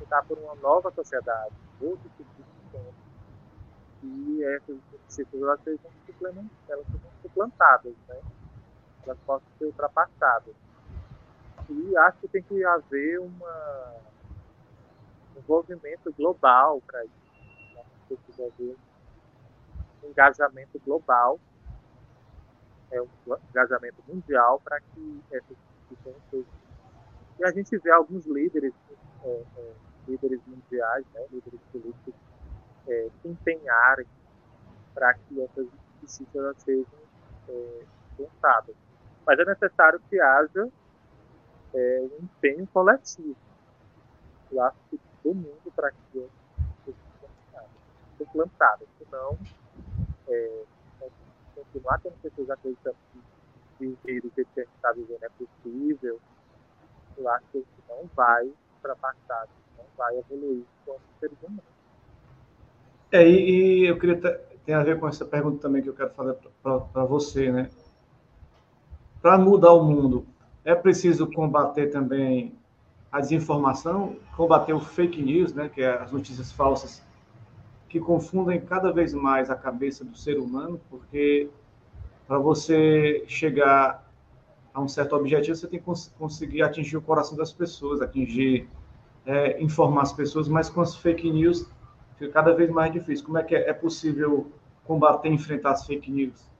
[0.00, 2.92] lutar por uma nova sociedade, outro tipo de sistema
[4.02, 4.76] e essas
[5.08, 5.90] ciclos elas sejam,
[6.68, 6.86] elas
[7.22, 8.20] suplantadas, né?
[9.04, 10.54] elas possam ser ultrapassadas.
[11.68, 13.94] E acho que tem que haver uma,
[15.34, 17.74] um envolvimento global para isso.
[17.74, 17.84] Né?
[18.08, 18.76] Precisa haver
[20.02, 21.38] um engajamento global,
[22.90, 23.08] é um
[23.50, 25.56] engajamento mundial para que essas
[25.88, 26.62] discussões sejam.
[27.38, 28.74] E a gente vê alguns líderes
[29.24, 29.72] é, é,
[30.06, 32.14] líderes mundiais, né, líderes políticos,
[32.86, 34.06] é, se empenharem
[34.94, 35.66] para que essas
[36.02, 37.02] injustiças sejam
[37.48, 37.82] é.
[39.26, 40.68] Mas é necessário que haja
[41.74, 43.36] é, um empenho coletivo.
[44.50, 46.30] Eu acho que do mundo para que isso
[46.84, 48.86] seja plantado.
[48.98, 49.38] Senão,
[50.28, 50.62] é,
[51.54, 52.96] continuar tendo pessoas acreditando
[53.78, 56.20] que viver o que a gente está vivendo é possível,
[57.16, 61.64] eu acho que a gente não vai ultrapassar, não vai evoluir como seres humanos.
[63.10, 65.94] É, e, e eu queria ter, tem a ver com essa pergunta também que eu
[65.94, 67.70] quero fazer para você, né?
[69.20, 70.26] Para mudar o mundo,
[70.64, 72.56] é preciso combater também
[73.10, 77.02] a desinformação, combater o fake news, né, que é as notícias falsas
[77.92, 81.50] que confundem cada vez mais a cabeça do ser humano, porque
[82.26, 84.10] para você chegar
[84.72, 88.66] a um certo objetivo, você tem que cons conseguir atingir o coração das pessoas, atingir,
[89.26, 91.70] é, informar as pessoas, mas com as fake news
[92.16, 93.26] fica cada vez mais difícil.
[93.26, 94.50] Como é que é, é possível
[94.86, 96.50] combater e enfrentar as fake news?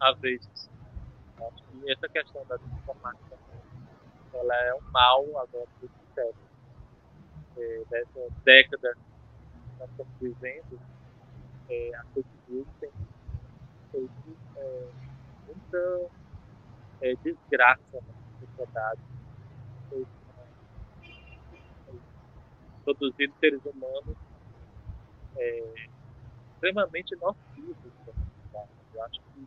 [0.00, 0.70] Às vezes,
[1.86, 3.38] essa questão da desinformação,
[4.32, 6.53] ela é um mal agora do século.
[7.56, 10.80] É, dessa década que nós estamos vivendo,
[11.70, 12.90] é, a fake tem
[13.92, 14.88] feito é,
[15.46, 16.10] muita
[17.00, 19.00] é, desgraça na sociedade.
[19.88, 20.06] Foi,
[21.12, 21.92] é,
[22.84, 24.16] produzido seres humanos
[25.36, 25.74] é,
[26.54, 27.76] extremamente nocivos
[28.94, 29.46] Eu acho que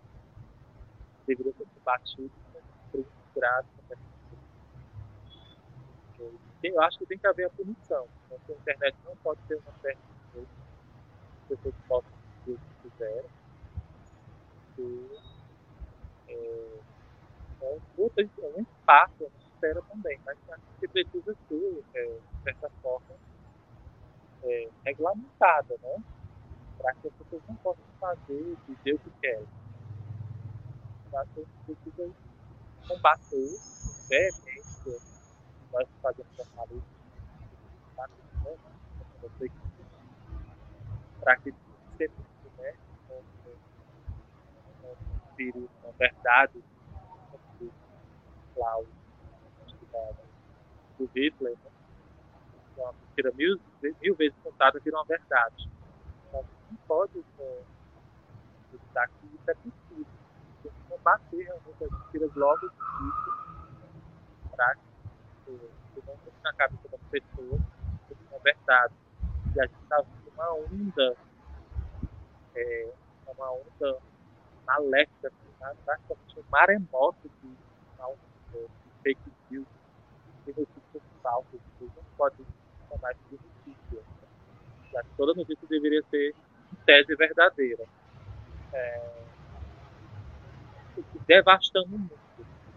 [1.25, 2.31] deveria ser combatido
[2.91, 3.67] por desgraça.
[6.63, 8.07] Eu acho que tem que haver a punição.
[8.25, 10.01] Então, a internet não pode ter uma festa
[10.35, 10.47] de
[11.47, 13.37] pessoas possam fazer o que quiserem
[14.77, 15.19] porque
[16.27, 16.79] é,
[17.61, 20.37] é, luta, é um espaço, é uma esfera também, mas
[20.79, 23.15] que precisa ser, é, de certa forma,
[24.43, 26.03] é, regulamentada, né?
[26.77, 29.47] Para que as pessoas não possam fazer, dizer o que querem.
[31.09, 32.13] Que a gente precisa
[32.87, 33.59] combater
[34.07, 34.99] veemência,
[35.77, 36.83] nós fazemos jornalismo,
[41.21, 41.53] para que
[41.97, 42.15] sempre
[44.81, 46.63] confere uma verdade
[47.59, 47.71] do
[48.55, 48.87] Klaus,
[50.97, 51.71] do Hitler, né?
[52.77, 53.59] uma mentira mil,
[54.01, 55.69] mil vezes contada vira uma verdade.
[56.27, 57.63] Então, não pode é,
[58.65, 60.05] acreditar que isso é possível.
[60.63, 63.37] Tem que combater realmente as mentiras logo disso
[64.57, 64.86] para que
[65.51, 67.61] não fique na cabeça das pessoas
[68.29, 68.93] uma verdade.
[69.55, 71.17] E a gente está vendo uma onda,
[72.55, 72.93] é,
[73.27, 73.99] uma onda
[74.65, 78.67] maléfica, assim, praticamente um maremoto de, de
[79.03, 79.67] fake news,
[80.45, 82.45] de notícias falsas, que não pode
[82.89, 84.03] chamar de notícia.
[84.91, 86.35] Já que toda notícia deveria ser
[86.85, 87.85] tese verdadeira.
[88.73, 89.17] É,
[91.27, 92.19] devastando o mundo.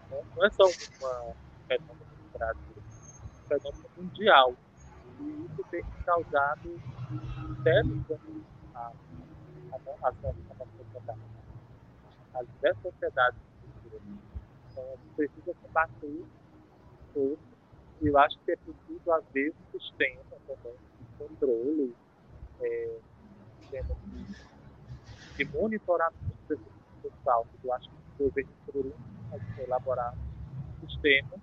[0.09, 0.21] Né?
[0.35, 1.35] Não é só uma
[1.79, 2.10] no
[2.41, 4.55] Brasil, um fenômeno mundial.
[5.19, 6.81] E isso tem causado
[7.63, 8.31] sérios danos
[8.73, 11.19] à nossa sociedade
[12.33, 13.39] as diversas sociedades
[14.71, 17.37] então, a gente precisa combater isso
[18.01, 21.95] e eu acho que é preciso haver um sistema também de controle,
[22.61, 22.99] é,
[23.69, 23.83] de,
[25.37, 26.63] de monitoramento desse
[27.03, 27.45] pessoal.
[27.63, 28.95] Eu acho que o governo poderia
[29.59, 31.37] elaborar um sistema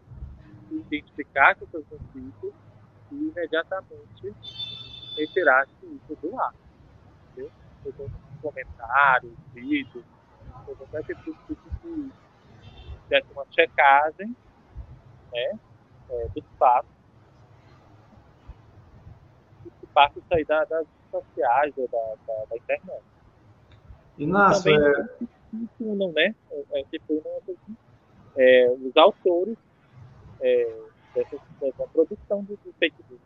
[0.68, 2.54] de identificar essas notícias
[3.10, 4.34] e imediatamente
[5.16, 6.54] retirar isso do ar.
[7.32, 8.10] Entendeu?
[8.40, 10.04] Comentários, vídeos,
[10.92, 12.12] vai ter tudo que
[13.08, 14.36] desse uma checagem
[15.32, 15.58] né,
[16.10, 16.90] é, dos fatos
[19.80, 23.02] que parte sair da, das sociais ou da, da, da internet.
[24.18, 25.08] Inácio, é...
[25.80, 26.34] não, né?
[26.72, 27.22] É, tipo,
[28.36, 29.56] é, os autores
[30.40, 30.76] é,
[31.14, 33.20] dessa, dessa produção do, do fake news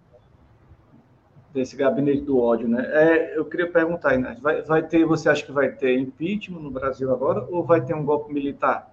[1.53, 2.83] desse gabinete do ódio, né?
[2.93, 6.71] É, eu queria perguntar, Inês, vai, vai ter, você acha que vai ter impeachment no
[6.71, 8.91] Brasil agora ou vai ter um golpe militar?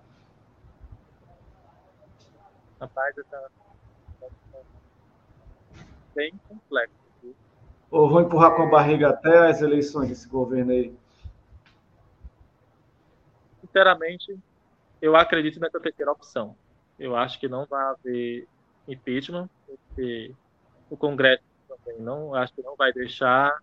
[2.79, 3.49] Rapaz, essa
[6.13, 6.95] bem complexo.
[7.89, 10.93] Ou vão empurrar com a barriga até as eleições desse governo aí?
[13.61, 14.37] Sinceramente,
[15.01, 16.55] eu acredito nessa terceira opção.
[16.99, 18.47] Eu acho que não vai haver
[18.87, 20.35] impeachment, porque
[20.89, 21.99] o Congresso também.
[22.01, 23.57] Não, acho que não vai deixar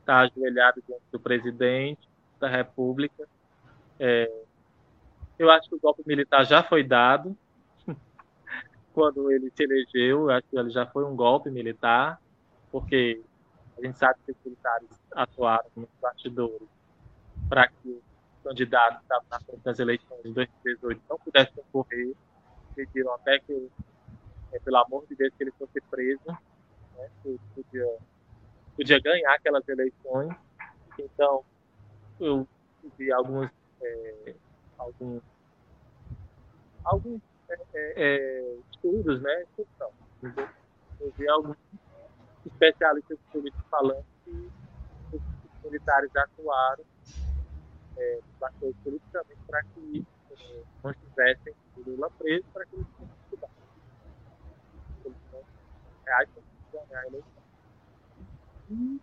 [0.00, 2.08] estar ajoelhado diante do presidente
[2.40, 3.28] da República.
[4.00, 4.30] É,
[5.38, 7.36] eu acho que o golpe militar já foi dado.
[8.92, 12.20] quando ele se elegeu, acho que ele já foi um golpe militar,
[12.70, 13.22] porque
[13.78, 16.68] a gente sabe que os militares atuaram nos bastidores
[17.48, 18.02] para que o
[18.44, 22.14] candidato que estava na frente das eleições de 2018 não pudesse concorrer.
[22.74, 23.70] Pediram até que,
[24.52, 27.96] é, pelo amor de Deus, que ele fosse preso, né, que podia,
[28.76, 30.34] podia ganhar aquelas eleições.
[30.98, 31.44] Então,
[32.20, 32.46] eu
[32.98, 33.50] vi alguns,
[33.82, 34.34] é,
[34.78, 35.22] alguns,
[36.84, 39.44] alguns é, é, é estudos, né?
[41.00, 41.56] Eu vi alguns
[42.46, 44.50] especialistas políticos falando que
[45.12, 45.22] os
[45.64, 46.84] militares atuaram
[47.96, 50.06] é, bastante politicamente para que
[50.82, 51.54] não estivessem
[51.86, 53.50] Lula preso para que eles pudessem estudar.
[55.04, 55.42] Eles não
[56.04, 57.42] reais para ganhar a eleição.
[58.70, 59.00] E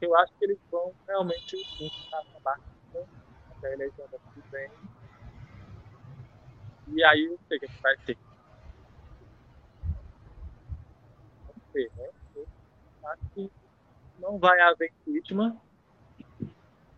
[0.00, 1.56] eu acho que eles vão realmente
[2.12, 2.60] acabar
[3.50, 4.70] até a eleição da que vem.
[6.88, 8.18] E aí eu sei o que vai ser.
[11.46, 12.10] Vamos ver, né?
[13.04, 13.52] acho que
[14.18, 15.56] não vai haver impeachment.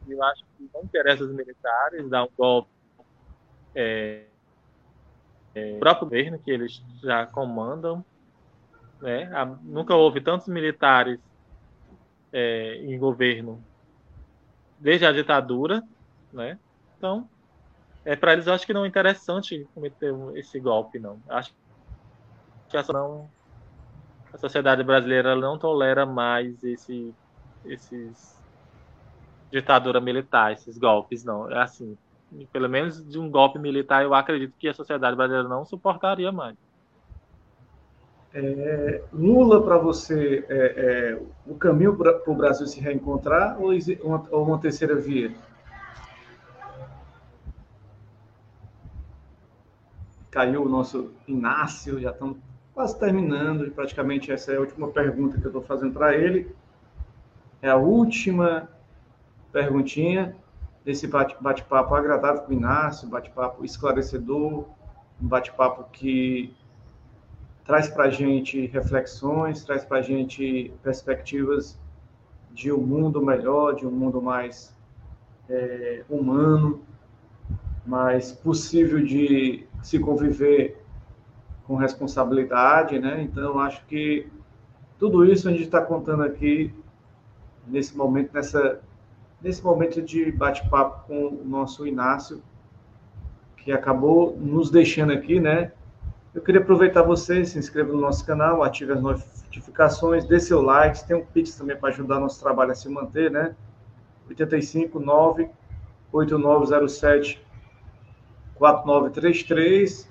[0.06, 2.77] Eu acho que não interessa os militares dar um golpe
[3.74, 4.24] é,
[5.54, 8.04] é, o próprio governo que eles já comandam.
[9.00, 9.30] Né?
[9.62, 11.20] Nunca houve tantos militares
[12.32, 13.62] é, em governo
[14.78, 15.82] desde a ditadura,
[16.32, 16.58] né?
[16.96, 17.28] Então,
[18.04, 21.20] é para eles eu acho que não é interessante cometer esse golpe, não.
[21.28, 21.52] Acho
[22.68, 23.28] que essa não
[24.32, 27.14] a sociedade brasileira não tolera mais esse,
[27.64, 28.38] esses
[29.50, 31.50] ditadura militar, esses golpes, não.
[31.50, 31.96] É assim,
[32.52, 36.56] pelo menos de um golpe militar, eu acredito que a sociedade brasileira não suportaria mais.
[38.34, 43.70] É, Lula, para você, é, é, o caminho para o Brasil se reencontrar ou
[44.04, 45.32] uma, ou uma terceira via?
[50.30, 52.36] Caiu o nosso Inácio, já estamos
[52.74, 56.54] quase terminando, praticamente essa é a última pergunta que eu estou fazendo para ele.
[57.62, 58.68] É a última
[59.50, 60.36] perguntinha
[60.88, 64.64] desse bate-papo agradável com o Inácio, bate-papo esclarecedor,
[65.20, 66.56] um bate-papo que
[67.62, 71.78] traz para a gente reflexões, traz para a gente perspectivas
[72.52, 74.74] de um mundo melhor, de um mundo mais
[75.50, 76.82] é, humano,
[77.84, 80.82] mais possível de se conviver
[81.64, 83.20] com responsabilidade, né?
[83.20, 84.26] Então, acho que
[84.98, 86.72] tudo isso a gente está contando aqui
[87.66, 88.80] nesse momento, nessa,
[89.40, 92.42] nesse momento de bate-papo com o nosso Inácio,
[93.56, 95.72] que acabou nos deixando aqui, né?
[96.34, 101.06] Eu queria aproveitar você, se inscreva no nosso canal, ative as notificações, dê seu like,
[101.06, 103.54] tem um Pix também para ajudar nosso trabalho a se manter, né?
[104.28, 105.48] 85 9
[106.12, 107.44] 8907
[108.54, 110.08] 4933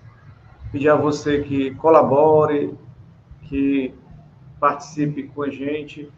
[0.72, 2.78] pedir a você que colabore,
[3.44, 3.94] que
[4.60, 6.12] participe com a gente,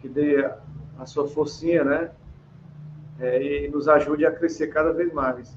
[0.00, 0.50] que dê
[0.98, 2.10] a sua forcinha, né?
[3.18, 5.56] É, e nos ajude a crescer cada vez mais.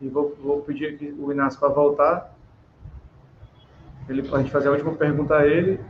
[0.00, 2.34] E vou, vou pedir o Inácio para voltar,
[4.06, 5.80] para a gente fazer a última pergunta a ele,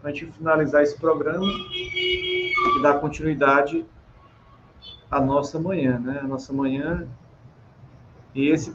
[0.00, 3.84] para a gente finalizar esse programa e dar continuidade
[5.10, 6.20] à nossa manhã, né?
[6.20, 7.06] A nossa manhã.
[8.34, 8.74] E esse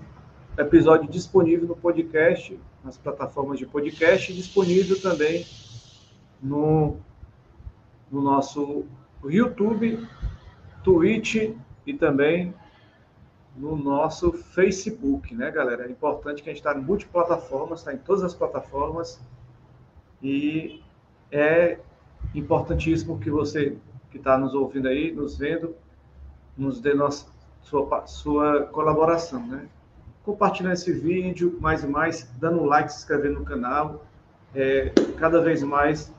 [0.57, 5.45] episódio disponível no podcast, nas plataformas de podcast, e disponível também
[6.41, 6.97] no,
[8.11, 8.85] no nosso
[9.29, 10.07] YouTube,
[10.83, 11.53] Twitch
[11.85, 12.53] e também
[13.55, 15.85] no nosso Facebook, né, galera?
[15.85, 19.19] É importante que a gente está em multiplataformas, está em todas as plataformas
[20.21, 20.81] e
[21.31, 21.79] é
[22.33, 23.77] importantíssimo que você
[24.09, 25.75] que está nos ouvindo aí, nos vendo,
[26.57, 27.27] nos dê nossa,
[27.61, 29.67] sua, sua colaboração, né?
[30.23, 34.05] compartilhando esse vídeo mais e mais, dando um like, se inscrevendo no canal,
[34.53, 36.13] é, cada vez mais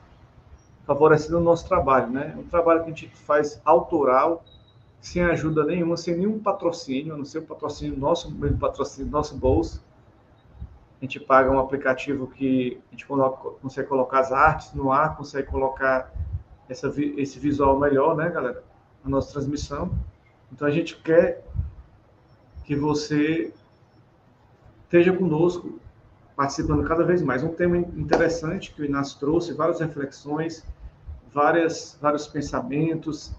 [0.85, 2.33] favorecendo o nosso trabalho, né?
[2.35, 4.43] É um trabalho que a gente faz autoral,
[4.99, 9.35] sem ajuda nenhuma, sem nenhum patrocínio, a não ser o patrocínio nosso, mesmo patrocínio nosso
[9.35, 9.83] bolso.
[11.01, 15.17] A gente paga um aplicativo que a gente coloca, consegue colocar as artes no ar,
[15.17, 16.13] consegue colocar
[16.69, 16.87] essa,
[17.17, 18.63] esse visual melhor, né, galera?
[19.03, 19.91] A nossa transmissão.
[20.51, 21.43] Então a gente quer
[22.63, 23.53] que você
[24.83, 25.79] esteja conosco,
[26.35, 27.43] participando cada vez mais.
[27.43, 30.65] Um tema interessante que o Inácio trouxe, várias reflexões,
[31.33, 33.33] várias, vários pensamentos,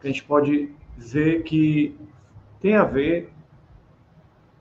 [0.00, 1.96] que a gente pode ver que
[2.60, 3.32] tem a ver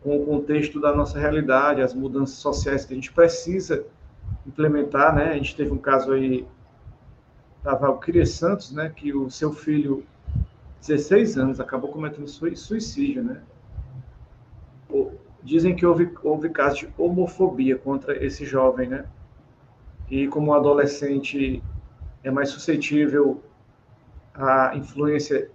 [0.01, 3.85] com o contexto da nossa realidade, as mudanças sociais que a gente precisa
[4.45, 5.31] implementar, né?
[5.31, 6.45] A gente teve um caso aí
[7.63, 10.05] da Cria Santos, né, que o seu filho,
[10.81, 13.41] 16 anos, acabou cometendo suicídio, né?
[15.45, 19.05] Dizem que houve, houve casos de homofobia contra esse jovem, né?
[20.09, 21.63] E como o adolescente
[22.23, 23.43] é mais suscetível
[24.33, 25.49] à influência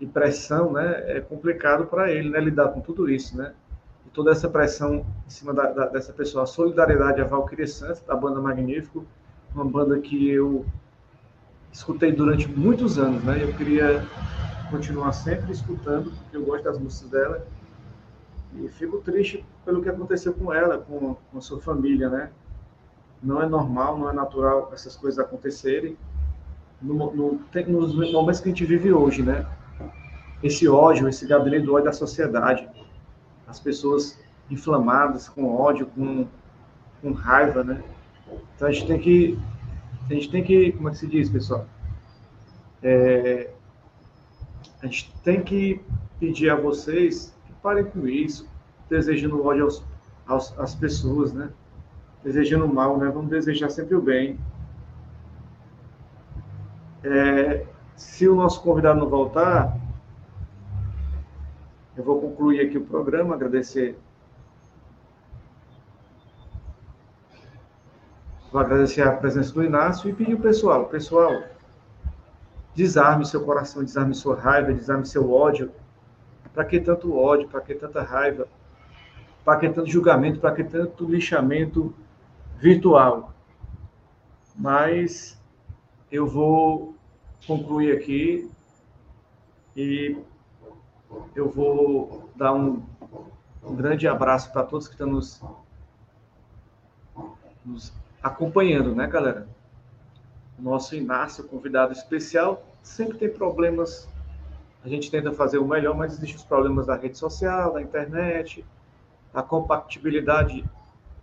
[0.00, 1.16] e pressão, né?
[1.16, 2.40] É complicado para ele, né?
[2.40, 3.52] Lidar com tudo isso, né?
[4.06, 6.44] E toda essa pressão em cima da, da, dessa pessoa.
[6.44, 9.04] A solidariedade a Valkyrie Santos, da banda Magnífico,
[9.54, 10.64] uma banda que eu
[11.70, 13.42] escutei durante muitos anos, né?
[13.42, 14.02] Eu queria
[14.70, 17.46] continuar sempre escutando, porque eu gosto das músicas dela.
[18.54, 22.30] E fico triste pelo que aconteceu com ela, com, com sua família, né?
[23.22, 25.96] Não é normal, não é natural essas coisas acontecerem
[26.80, 29.46] no, no, nos momentos que a gente vive hoje, né?
[30.42, 32.68] Esse ódio, esse gabinete do ódio da sociedade.
[33.46, 34.18] As pessoas
[34.50, 36.26] inflamadas com ódio, com,
[37.02, 37.82] com raiva, né?
[38.56, 39.38] Então a gente tem que,
[40.08, 41.66] a gente tem que, como é que se diz, pessoal?
[42.82, 43.50] É,
[44.82, 45.80] a gente tem que
[46.18, 48.48] pedir a vocês parem com isso,
[48.88, 49.84] desejando ódio aos,
[50.26, 51.50] aos, às pessoas, né?
[52.22, 53.08] Desejando mal, né?
[53.08, 54.38] Vamos desejar sempre o bem.
[57.02, 57.66] É,
[57.96, 59.76] se o nosso convidado não voltar,
[61.96, 63.98] eu vou concluir aqui o programa, agradecer.
[68.52, 71.42] Vou agradecer a presença do Inácio e pedir o pessoal, pessoal,
[72.74, 75.72] Desarme seu coração, desarme sua raiva, desarme seu ódio.
[76.54, 77.48] Para que tanto ódio?
[77.48, 78.48] Para que tanta raiva?
[79.44, 80.40] Para que tanto julgamento?
[80.40, 81.94] Para que tanto lixamento
[82.58, 83.32] virtual?
[84.56, 85.40] Mas
[86.10, 86.94] eu vou
[87.46, 88.50] concluir aqui
[89.76, 90.16] e
[91.34, 92.82] eu vou dar um,
[93.64, 95.42] um grande abraço para todos que estão nos,
[97.64, 99.48] nos acompanhando, né, galera?
[100.60, 104.08] nosso Inácio, convidado especial, sempre tem problemas.
[104.82, 108.64] A gente tenta fazer o melhor, mas existem os problemas da rede social, da internet,
[109.32, 110.64] a compatibilidade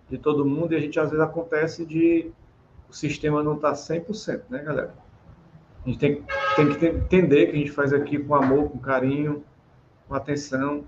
[0.09, 2.31] de todo mundo, e a gente às vezes acontece de
[2.89, 4.93] o sistema não estar tá 100%, né, galera?
[5.85, 6.23] A gente tem,
[6.55, 9.43] tem que entender que a gente faz aqui com amor, com carinho,
[10.07, 10.85] com atenção.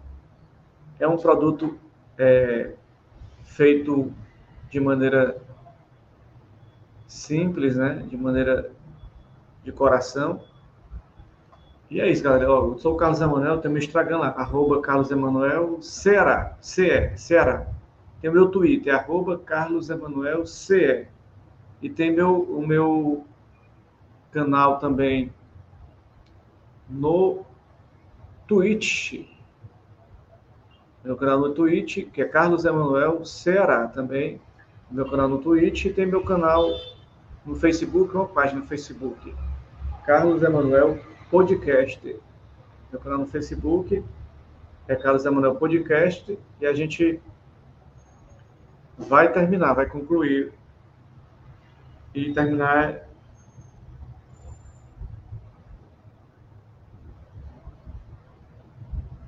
[1.00, 1.78] É um produto
[2.18, 2.74] é,
[3.44, 4.14] feito
[4.70, 5.41] de maneira
[7.08, 8.06] simples, né?
[8.08, 8.72] De maneira
[9.64, 10.44] de coração.
[11.90, 12.44] E é isso, galera.
[12.44, 17.66] Eu sou o Carlos Emanuel, tem meu Instagram lá, arroba Carlos Emanuel Ceará, CE, Ceará.
[18.22, 21.07] Tem meu Twitter, arroba Carlos Emanuel CE.
[21.82, 23.26] E tem meu, o meu
[24.32, 25.34] canal também
[26.88, 27.44] no
[28.48, 29.26] Twitch.
[31.03, 34.40] Meu canal no Twitch, que é Carlos Emanuel Ceará também.
[34.91, 36.68] Meu canal no Twitch e tem meu canal
[37.45, 39.34] no Facebook, uma página no Facebook,
[40.06, 40.99] Carlos Emanuel
[41.30, 42.19] Podcast.
[42.91, 44.03] Meu canal no Facebook
[44.88, 47.22] é Carlos Emanuel Podcast e a gente
[48.97, 50.51] vai terminar, vai concluir
[52.15, 53.07] e terminar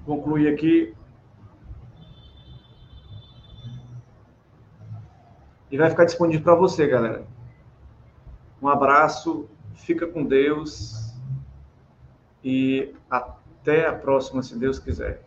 [0.04, 0.96] concluir aqui
[5.70, 7.26] e vai ficar disponível para você, galera.
[8.60, 11.11] Um abraço, fica com Deus
[12.44, 15.24] e até a próxima, se Deus quiser.